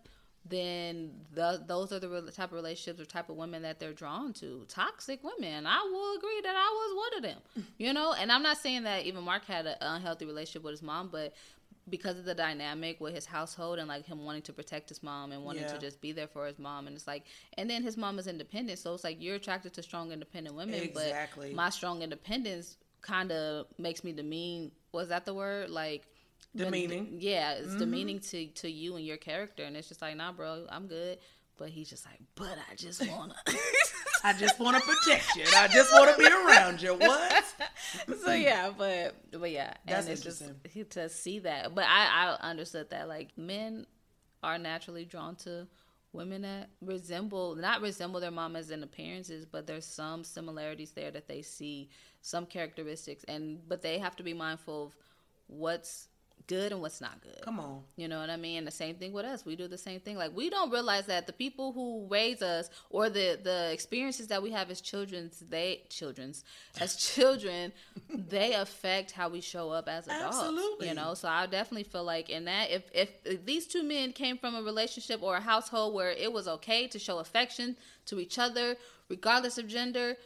then 0.49 1.11
the, 1.35 1.62
those 1.66 1.92
are 1.92 1.99
the 2.00 2.32
type 2.32 2.49
of 2.49 2.54
relationships 2.54 3.00
or 3.00 3.04
type 3.04 3.28
of 3.28 3.37
women 3.37 3.62
that 3.62 3.78
they're 3.78 3.92
drawn 3.92 4.32
to. 4.35 4.64
Toxic 4.68 5.23
women. 5.23 5.66
I 5.66 5.80
will 5.92 6.16
agree 6.18 6.40
that 6.42 6.56
I 6.56 6.68
was 6.68 6.97
one 6.97 7.16
of 7.18 7.23
them. 7.23 7.66
You 7.78 7.92
know, 7.92 8.12
and 8.12 8.30
I'm 8.32 8.42
not 8.42 8.59
saying 8.59 8.82
that 8.85 9.04
even 9.06 9.23
Mark 9.25 9.44
had 9.47 9.66
an 9.66 9.76
unhealthy 9.80 10.25
relationship 10.26 10.62
with 10.64 10.73
his 10.73 10.82
mom, 10.82 11.09
but 11.11 11.35
because 11.88 12.18
of 12.18 12.25
the 12.25 12.35
dynamic 12.35 13.00
with 13.00 13.14
his 13.14 13.26
household 13.26 13.78
and 13.78 13.88
like 13.88 14.06
him 14.06 14.25
wanting 14.25 14.42
to 14.42 14.52
protect 14.52 14.88
his 14.88 15.02
mom 15.02 15.32
and 15.32 15.44
wanting 15.44 15.62
Yeah. 15.62 15.73
to 15.73 15.78
just 15.78 16.00
be 16.00 16.12
there 16.12 16.26
for 16.28 16.47
his 16.47 16.59
mom 16.59 16.87
and 16.87 16.94
it's 16.94 17.06
like 17.06 17.25
and 17.56 17.68
then 17.68 17.82
his 17.82 17.97
mom 17.97 18.18
is 18.18 18.26
independent 18.28 18.78
so 18.78 18.94
it's 18.94 19.02
like 19.02 19.16
you're 19.20 19.37
attracted 19.37 19.73
to 19.75 19.82
strong 19.82 20.12
independent 20.12 20.54
women 20.54 20.75
Exactly. 20.75 21.49
but 21.49 21.56
my 21.56 21.68
strong 21.70 22.02
independence 22.02 22.76
kind 23.00 23.32
of 23.32 23.66
makes 23.78 24.04
me 24.04 24.12
demean 24.12 24.70
was 24.92 25.09
that 25.09 25.25
the 25.25 25.35
word 25.35 25.70
like 25.70 26.06
Demeaning. 26.54 27.16
yeah 27.18 27.52
it's 27.52 27.76
demeaning 27.76 28.18
mm-hmm. 28.18 28.52
to 28.52 28.62
to 28.62 28.70
you 28.70 28.97
and 28.97 29.06
your 29.06 29.16
character 29.16 29.62
and 29.62 29.76
it's 29.76 29.88
just 29.88 30.02
like 30.02 30.16
nah 30.16 30.32
bro 30.32 30.66
i'm 30.68 30.88
good 30.88 31.18
but 31.56 31.68
he's 31.68 31.88
just 31.88 32.04
like 32.04 32.18
but 32.35 32.56
i 32.70 32.75
just 32.75 33.06
wanna 33.09 33.35
I 34.23 34.32
just 34.32 34.59
want 34.59 34.76
to 34.76 34.82
protect 34.82 35.37
you. 35.37 35.42
and 35.42 35.54
I 35.54 35.68
just 35.68 35.92
want 35.92 36.14
to 36.14 36.18
be 36.18 36.26
around 36.28 36.82
you. 36.82 36.94
What? 36.94 37.44
so 38.23 38.32
yeah, 38.32 38.70
but 38.76 39.14
but 39.32 39.50
yeah, 39.50 39.75
That's 39.87 40.06
and 40.06 40.12
it's 40.12 40.23
just 40.23 40.42
interesting. 40.42 40.85
to 40.90 41.09
see 41.09 41.38
that. 41.40 41.75
But 41.75 41.85
I 41.88 42.37
I 42.40 42.50
understood 42.50 42.90
that 42.90 43.09
like 43.09 43.37
men 43.37 43.87
are 44.42 44.59
naturally 44.59 45.04
drawn 45.04 45.37
to 45.37 45.66
women 46.12 46.42
that 46.42 46.70
resemble 46.82 47.54
not 47.54 47.80
resemble 47.80 48.20
their 48.20 48.30
mamas 48.30 48.70
in 48.70 48.82
appearances, 48.82 49.47
but 49.47 49.66
there's 49.66 49.87
some 49.87 50.25
similarities 50.25 50.92
there 50.92 51.11
that 51.11 51.28
they 51.28 51.42
see 51.42 51.88
some 52.20 52.47
characteristics, 52.47 53.25
and 53.25 53.61
but 53.68 53.82
they 53.82 53.99
have 53.99 54.16
to 54.16 54.23
be 54.23 54.35
mindful 54.35 54.87
of 54.87 54.97
what's 55.47 56.09
good 56.50 56.73
and 56.73 56.80
what's 56.80 57.00
not 57.00 57.23
good. 57.23 57.40
Come 57.42 57.61
on. 57.61 57.83
You 57.97 58.09
know 58.09 58.19
what 58.21 58.28
I 58.28 58.37
mean? 58.37 58.64
The 58.64 58.73
same 58.73 58.97
thing 58.97 59.12
with 59.12 59.25
us. 59.25 59.47
We 59.47 59.54
do 59.54 59.69
the 59.69 59.78
same 59.78 60.00
thing. 60.00 60.16
Like 60.16 60.37
we 60.37 60.50
don't 60.50 60.71
realize 60.71 61.07
that 61.07 61.28
the 61.28 61.33
people 61.33 61.73
who 61.73 62.09
raise 62.11 62.42
us 62.42 62.69
or 62.90 63.09
the 63.09 63.38
the 63.42 63.71
experiences 63.73 64.26
that 64.26 64.42
we 64.42 64.50
have 64.50 64.69
as 64.69 64.80
children's 64.80 65.38
they 65.49 65.85
children's 65.88 66.42
as 66.80 66.97
children, 67.14 67.73
they 68.12 68.52
affect 68.54 69.12
how 69.12 69.28
we 69.28 69.40
show 69.40 69.71
up 69.71 69.88
as 69.88 70.09
adults. 70.09 70.38
Absolutely. 70.38 70.88
You 70.88 70.95
know, 70.95 71.14
so 71.14 71.28
I 71.28 71.47
definitely 71.47 71.85
feel 71.85 72.04
like 72.04 72.28
in 72.28 72.47
that 72.47 72.71
if, 72.71 72.83
if 72.92 73.11
if 73.25 73.47
these 73.47 73.66
two 73.69 73.85
men 73.85 74.12
came 74.12 74.37
from 74.37 74.57
a 74.57 74.62
relationship 74.62 75.23
or 75.23 75.37
a 75.37 75.40
household 75.40 75.95
where 75.95 76.11
it 76.11 76.33
was 76.33 76.49
okay 76.49 76.88
to 76.88 76.99
show 76.99 77.19
affection 77.21 77.76
to 78.07 78.19
each 78.19 78.40
other, 78.40 78.76
regardless 79.09 79.57
of 79.57 79.69
gender, 79.69 80.16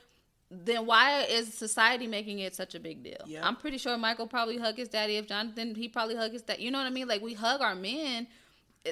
then 0.65 0.87
why 0.87 1.23
is 1.23 1.53
society 1.55 2.07
making 2.07 2.39
it 2.41 2.55
such 2.55 2.75
a 2.75 2.81
big 2.81 3.03
deal? 3.03 3.17
Yeah. 3.27 3.47
I'm 3.47 3.57
pretty 3.57 3.79
sure 3.79 3.97
Michael 3.99 4.27
probably 4.27 4.59
hug 4.59 4.77
his 4.77 4.89
daddy. 4.89 5.17
If 5.17 5.27
Jonathan, 5.27 5.75
he 5.75 5.89
probably 5.89 6.17
hug 6.17 6.33
his 6.33 6.43
dad. 6.43 6.61
You 6.61 6.71
know 6.71 6.79
what 6.79 6.87
I 6.87 6.91
mean? 6.91 7.09
Like 7.09 7.23
we 7.23 7.35
hug 7.35 7.61
our 7.61 7.75
men. 7.75 8.27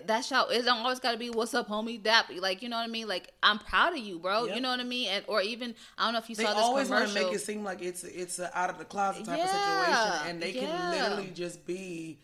That's 0.07 0.31
how 0.31 0.49
it 0.49 0.65
don't 0.65 0.79
always 0.79 1.01
got 1.01 1.13
to 1.13 1.19
be 1.19 1.29
what's 1.29 1.53
up, 1.53 1.69
homie. 1.69 2.03
That 2.05 2.35
like 2.41 2.63
you 2.63 2.71
know 2.71 2.77
what 2.79 2.85
I 2.85 2.87
mean. 2.87 3.09
Like 3.09 3.29
I'm 3.43 3.59
proud 3.59 3.93
of 3.93 3.99
you, 3.99 4.19
bro. 4.19 4.47
Yep. 4.47 4.57
You 4.57 4.63
know 4.63 4.71
what 4.71 4.81
I 4.81 4.85
mean. 4.85 5.09
And 5.11 5.25
or 5.29 5.43
even 5.43 5.75
I 5.99 6.05
don't 6.05 6.15
know 6.15 6.19
if 6.19 6.31
you 6.31 6.37
They 6.37 6.45
saw 6.45 6.55
this 6.55 6.63
always 6.63 6.89
want 6.89 7.03
to 7.03 7.09
commercial. 7.09 7.29
make 7.31 7.37
it 7.37 7.45
seem 7.45 7.63
like 7.63 7.83
it's 7.83 8.03
it's 8.05 8.39
a 8.39 8.57
out 8.59 8.71
of 8.71 8.79
the 8.79 8.87
closet 8.87 9.27
type 9.27 9.37
Yeah, 9.37 9.45
of 9.45 9.51
situation, 9.51 10.31
and 10.31 10.43
they 10.43 10.53
yeah. 10.53 10.61
can 10.67 10.91
literally 10.93 11.31
just 11.35 11.67
be, 11.67 12.19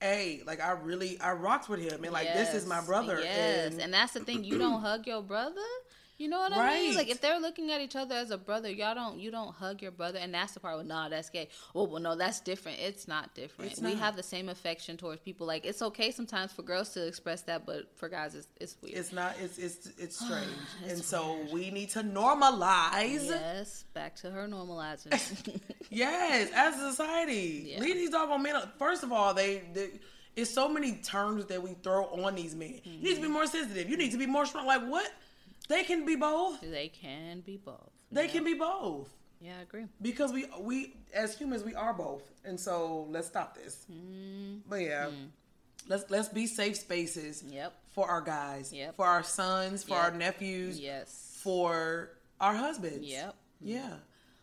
hey, 0.00 0.42
like 0.44 0.60
I 0.60 0.72
really 0.72 1.20
I 1.20 1.30
rocked 1.34 1.68
with 1.68 1.78
him, 1.80 2.02
and 2.02 2.12
like 2.12 2.32
this 2.34 2.54
is 2.54 2.66
my 2.66 2.80
brother. 2.80 3.20
Yes, 3.22 3.72
and, 3.72 3.80
and, 3.82 3.94
that's 3.94 4.14
the 4.14 4.20
thing. 4.20 4.42
You 4.42 4.58
don't 4.58 4.80
hug 4.80 5.06
your 5.06 5.22
brother. 5.22 5.60
You 6.22 6.28
know 6.28 6.38
what 6.38 6.52
I 6.52 6.56
Right. 6.58 6.80
mean? 6.82 6.94
Like 6.94 7.08
if 7.10 7.20
they're 7.20 7.40
looking 7.40 7.72
at 7.72 7.80
each 7.80 7.96
other 7.96 8.14
as 8.14 8.30
a 8.30 8.38
brother, 8.38 8.70
y'all 8.70 8.94
don't 8.94 9.18
you 9.18 9.32
don't 9.32 9.52
hug 9.52 9.82
your 9.82 9.90
brother, 9.90 10.20
and 10.20 10.32
that's 10.32 10.52
the 10.52 10.60
part 10.60 10.76
where 10.76 10.84
nah, 10.84 11.08
that's 11.08 11.30
gay. 11.30 11.48
Oh 11.74 11.82
well, 11.84 12.00
no, 12.00 12.14
that's 12.14 12.38
different. 12.38 12.78
It's 12.78 13.08
not 13.08 13.34
different. 13.34 13.72
It's 13.72 13.80
we 13.80 13.90
not. 13.94 13.98
have 13.98 14.16
the 14.16 14.22
same 14.22 14.48
affection 14.48 14.96
towards 14.96 15.20
people. 15.20 15.48
Like 15.48 15.66
it's 15.66 15.82
okay 15.82 16.12
sometimes 16.12 16.52
for 16.52 16.62
girls 16.62 16.90
to 16.90 17.04
express 17.04 17.42
that, 17.42 17.66
but 17.66 17.88
for 17.96 18.08
guys, 18.08 18.36
it's 18.36 18.46
it's 18.60 18.76
weird. 18.80 18.96
it's 18.98 19.12
not 19.12 19.34
it's 19.40 19.58
it's 19.58 19.88
it's 19.98 20.16
strange, 20.24 20.46
It's 20.84 20.92
and 20.92 21.02
so 21.04 21.38
weird. 21.38 21.52
we 21.52 21.70
need 21.72 21.90
to 21.90 22.04
normalize. 22.04 23.26
yes, 23.26 23.84
back 23.92 24.14
to 24.16 24.30
her 24.30 24.46
normalizing. 24.46 25.60
Yes, 25.90 26.50
as 26.54 26.80
a 26.80 26.90
society, 26.90 27.64
Yeah. 27.72 27.80
leave 27.80 27.96
these 27.96 28.08
doggone 28.10 28.42
men. 28.42 28.54
First 28.78 29.02
of 29.02 29.12
all, 29.12 29.34
they, 29.34 29.62
they 29.74 29.90
it's 30.34 30.50
so 30.50 30.66
many 30.66 30.92
terms 31.02 31.44
that 31.46 31.62
we 31.62 31.74
throw 31.82 32.06
on 32.06 32.34
these 32.34 32.54
men. 32.54 32.80
You 32.84 32.92
need 33.02 33.14
to 33.16 33.16
be 33.16 33.22
mm-hmm. 33.24 33.32
more 33.32 33.46
sensitive. 33.46 33.90
You 33.90 33.98
need 33.98 34.12
to 34.12 34.16
be 34.18 34.24
more 34.24 34.46
strong. 34.46 34.66
Like 34.66 34.86
what? 34.88 35.10
They 35.74 35.84
can 35.84 36.04
be 36.04 36.16
both. 36.16 36.60
they 36.60 36.88
can 36.88 37.40
be 37.40 37.56
both. 37.56 37.90
They 38.10 38.26
Yeah. 38.26 38.32
can 38.34 38.44
be 38.44 38.54
both 38.54 39.08
Yeah, 39.40 39.58
I 39.58 39.62
agree. 39.62 39.86
because 40.00 40.30
we 40.36 40.42
we 40.60 40.76
as 41.22 41.36
humans 41.40 41.62
we 41.70 41.74
are 41.74 41.94
both, 41.94 42.24
and 42.44 42.56
so 42.60 43.06
let's 43.14 43.28
stop 43.34 43.48
this. 43.60 43.74
Mm-hmm. 43.90 44.68
But 44.70 44.80
yeah, 44.90 45.10
let's 45.90 46.04
let's 46.10 46.28
be 46.28 46.46
safe 46.46 46.76
spaces. 46.76 47.42
Yep. 47.60 47.72
For 47.96 48.06
our 48.08 48.20
guys, 48.22 48.72
Yep. 48.72 48.96
for 48.96 49.06
our 49.06 49.22
sons, 49.22 49.84
for 49.84 49.96
our 49.96 50.10
nephews, 50.26 50.78
Yes. 50.80 51.08
for 51.42 52.10
our 52.40 52.54
husbands. 52.54 53.06
Yep. 53.08 53.34
Yeah. 53.60 53.94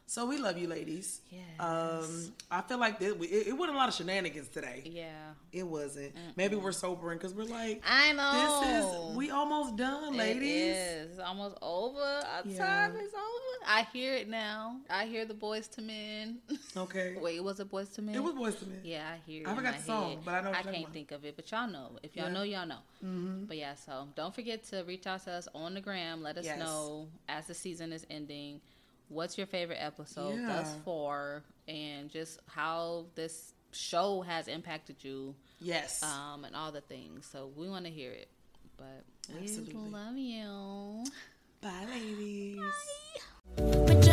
So 0.10 0.26
we 0.26 0.40
love 0.40 0.58
you, 0.58 0.68
ladies. 0.68 1.22
Yes. 1.30 1.44
Um, 1.60 2.34
I 2.50 2.62
feel 2.62 2.80
like 2.80 2.98
this, 2.98 3.14
it, 3.14 3.50
it 3.50 3.54
wasn't 3.56 3.76
a 3.76 3.78
lot 3.80 3.90
of 3.90 3.94
shenanigans 3.94 4.48
today. 4.48 4.82
Yeah. 4.84 5.12
It 5.52 5.62
wasn't. 5.68 6.14
Maybe 6.36 6.56
we're 6.56 6.72
sobering 6.72 7.20
because 7.20 7.32
we're 7.36 7.44
like, 7.44 7.84
I 7.88 8.14
know. 8.14 8.64
this 8.66 9.12
is 9.12 9.16
we 9.16 9.30
almost 9.30 9.76
done, 9.76 10.18
ladies. 10.18 10.42
It 10.76 11.12
is 11.12 11.20
almost 11.20 11.58
over. 11.62 12.00
Our 12.02 12.42
Yeah. 12.44 12.58
time 12.58 12.96
is 12.96 13.14
over. 13.14 13.66
I 13.68 13.86
hear 13.94 14.16
it 14.16 14.28
now. 14.28 14.78
I 14.90 15.06
hear 15.06 15.26
the 15.26 15.36
Boyz 15.36 15.70
II 15.78 15.86
Men. 15.86 16.38
Okay. 16.76 17.16
Wait, 17.22 17.36
it 17.38 17.44
was 17.44 17.60
it 17.60 17.70
Boyz 17.72 18.00
II 18.00 18.06
Men? 18.06 18.16
It 18.16 18.24
was 18.24 18.34
Boyz 18.34 18.64
II 18.64 18.70
Men. 18.70 18.82
Yeah, 18.84 19.04
I 19.14 19.30
hear. 19.30 19.44
It 19.44 19.48
I 19.48 19.56
forgot 19.56 19.78
the 19.78 19.84
song, 19.84 20.10
head. 20.10 20.20
but 20.26 20.34
I 20.34 20.42
know 20.42 20.52
I 20.58 20.64
can't 20.64 20.92
think 20.92 21.12
of 21.12 21.24
it, 21.24 21.36
but 21.36 21.52
y'all 21.52 21.68
know. 21.70 21.92
If 22.02 22.16
y'all 22.16 22.26
Yeah. 22.26 22.34
know, 22.34 22.42
y'all 22.42 22.66
know. 22.66 22.80
Mm-hmm. 23.06 23.46
But 23.46 23.58
yeah, 23.58 23.76
so 23.76 24.08
don't 24.16 24.34
forget 24.34 24.64
to 24.70 24.84
reach 24.88 25.06
out 25.06 25.24
to 25.26 25.34
us 25.34 25.48
on 25.54 25.76
the 25.76 25.82
gram. 25.82 26.24
Let 26.24 26.40
us 26.40 26.46
Yes. 26.46 26.58
know 26.58 27.10
as 27.28 27.46
the 27.46 27.54
season 27.54 27.94
is 27.94 28.08
ending. 28.10 28.60
What's 29.10 29.38
your 29.38 29.48
favorite 29.48 29.80
episode 29.82 30.36
Yeah. 30.40 30.48
thus 30.48 30.74
far, 30.86 31.44
and 31.68 32.10
just 32.10 32.40
how 32.48 33.08
this 33.16 33.54
show 33.72 34.22
has 34.22 34.48
impacted 34.48 35.04
you, 35.04 35.36
Yes. 35.60 36.02
um, 36.04 36.46
and 36.46 36.56
all 36.56 36.72
the 36.72 36.82
things. 36.82 37.28
So 37.32 37.52
we 37.56 37.68
want 37.70 37.86
to 37.86 37.92
hear 37.92 38.12
it. 38.12 38.30
But 38.78 39.04
we 39.34 39.42
Absolutely. 39.42 39.90
love 39.90 40.18
you. 40.18 41.04
Bye, 41.62 41.86
ladies. 41.90 42.62
Put 43.58 44.06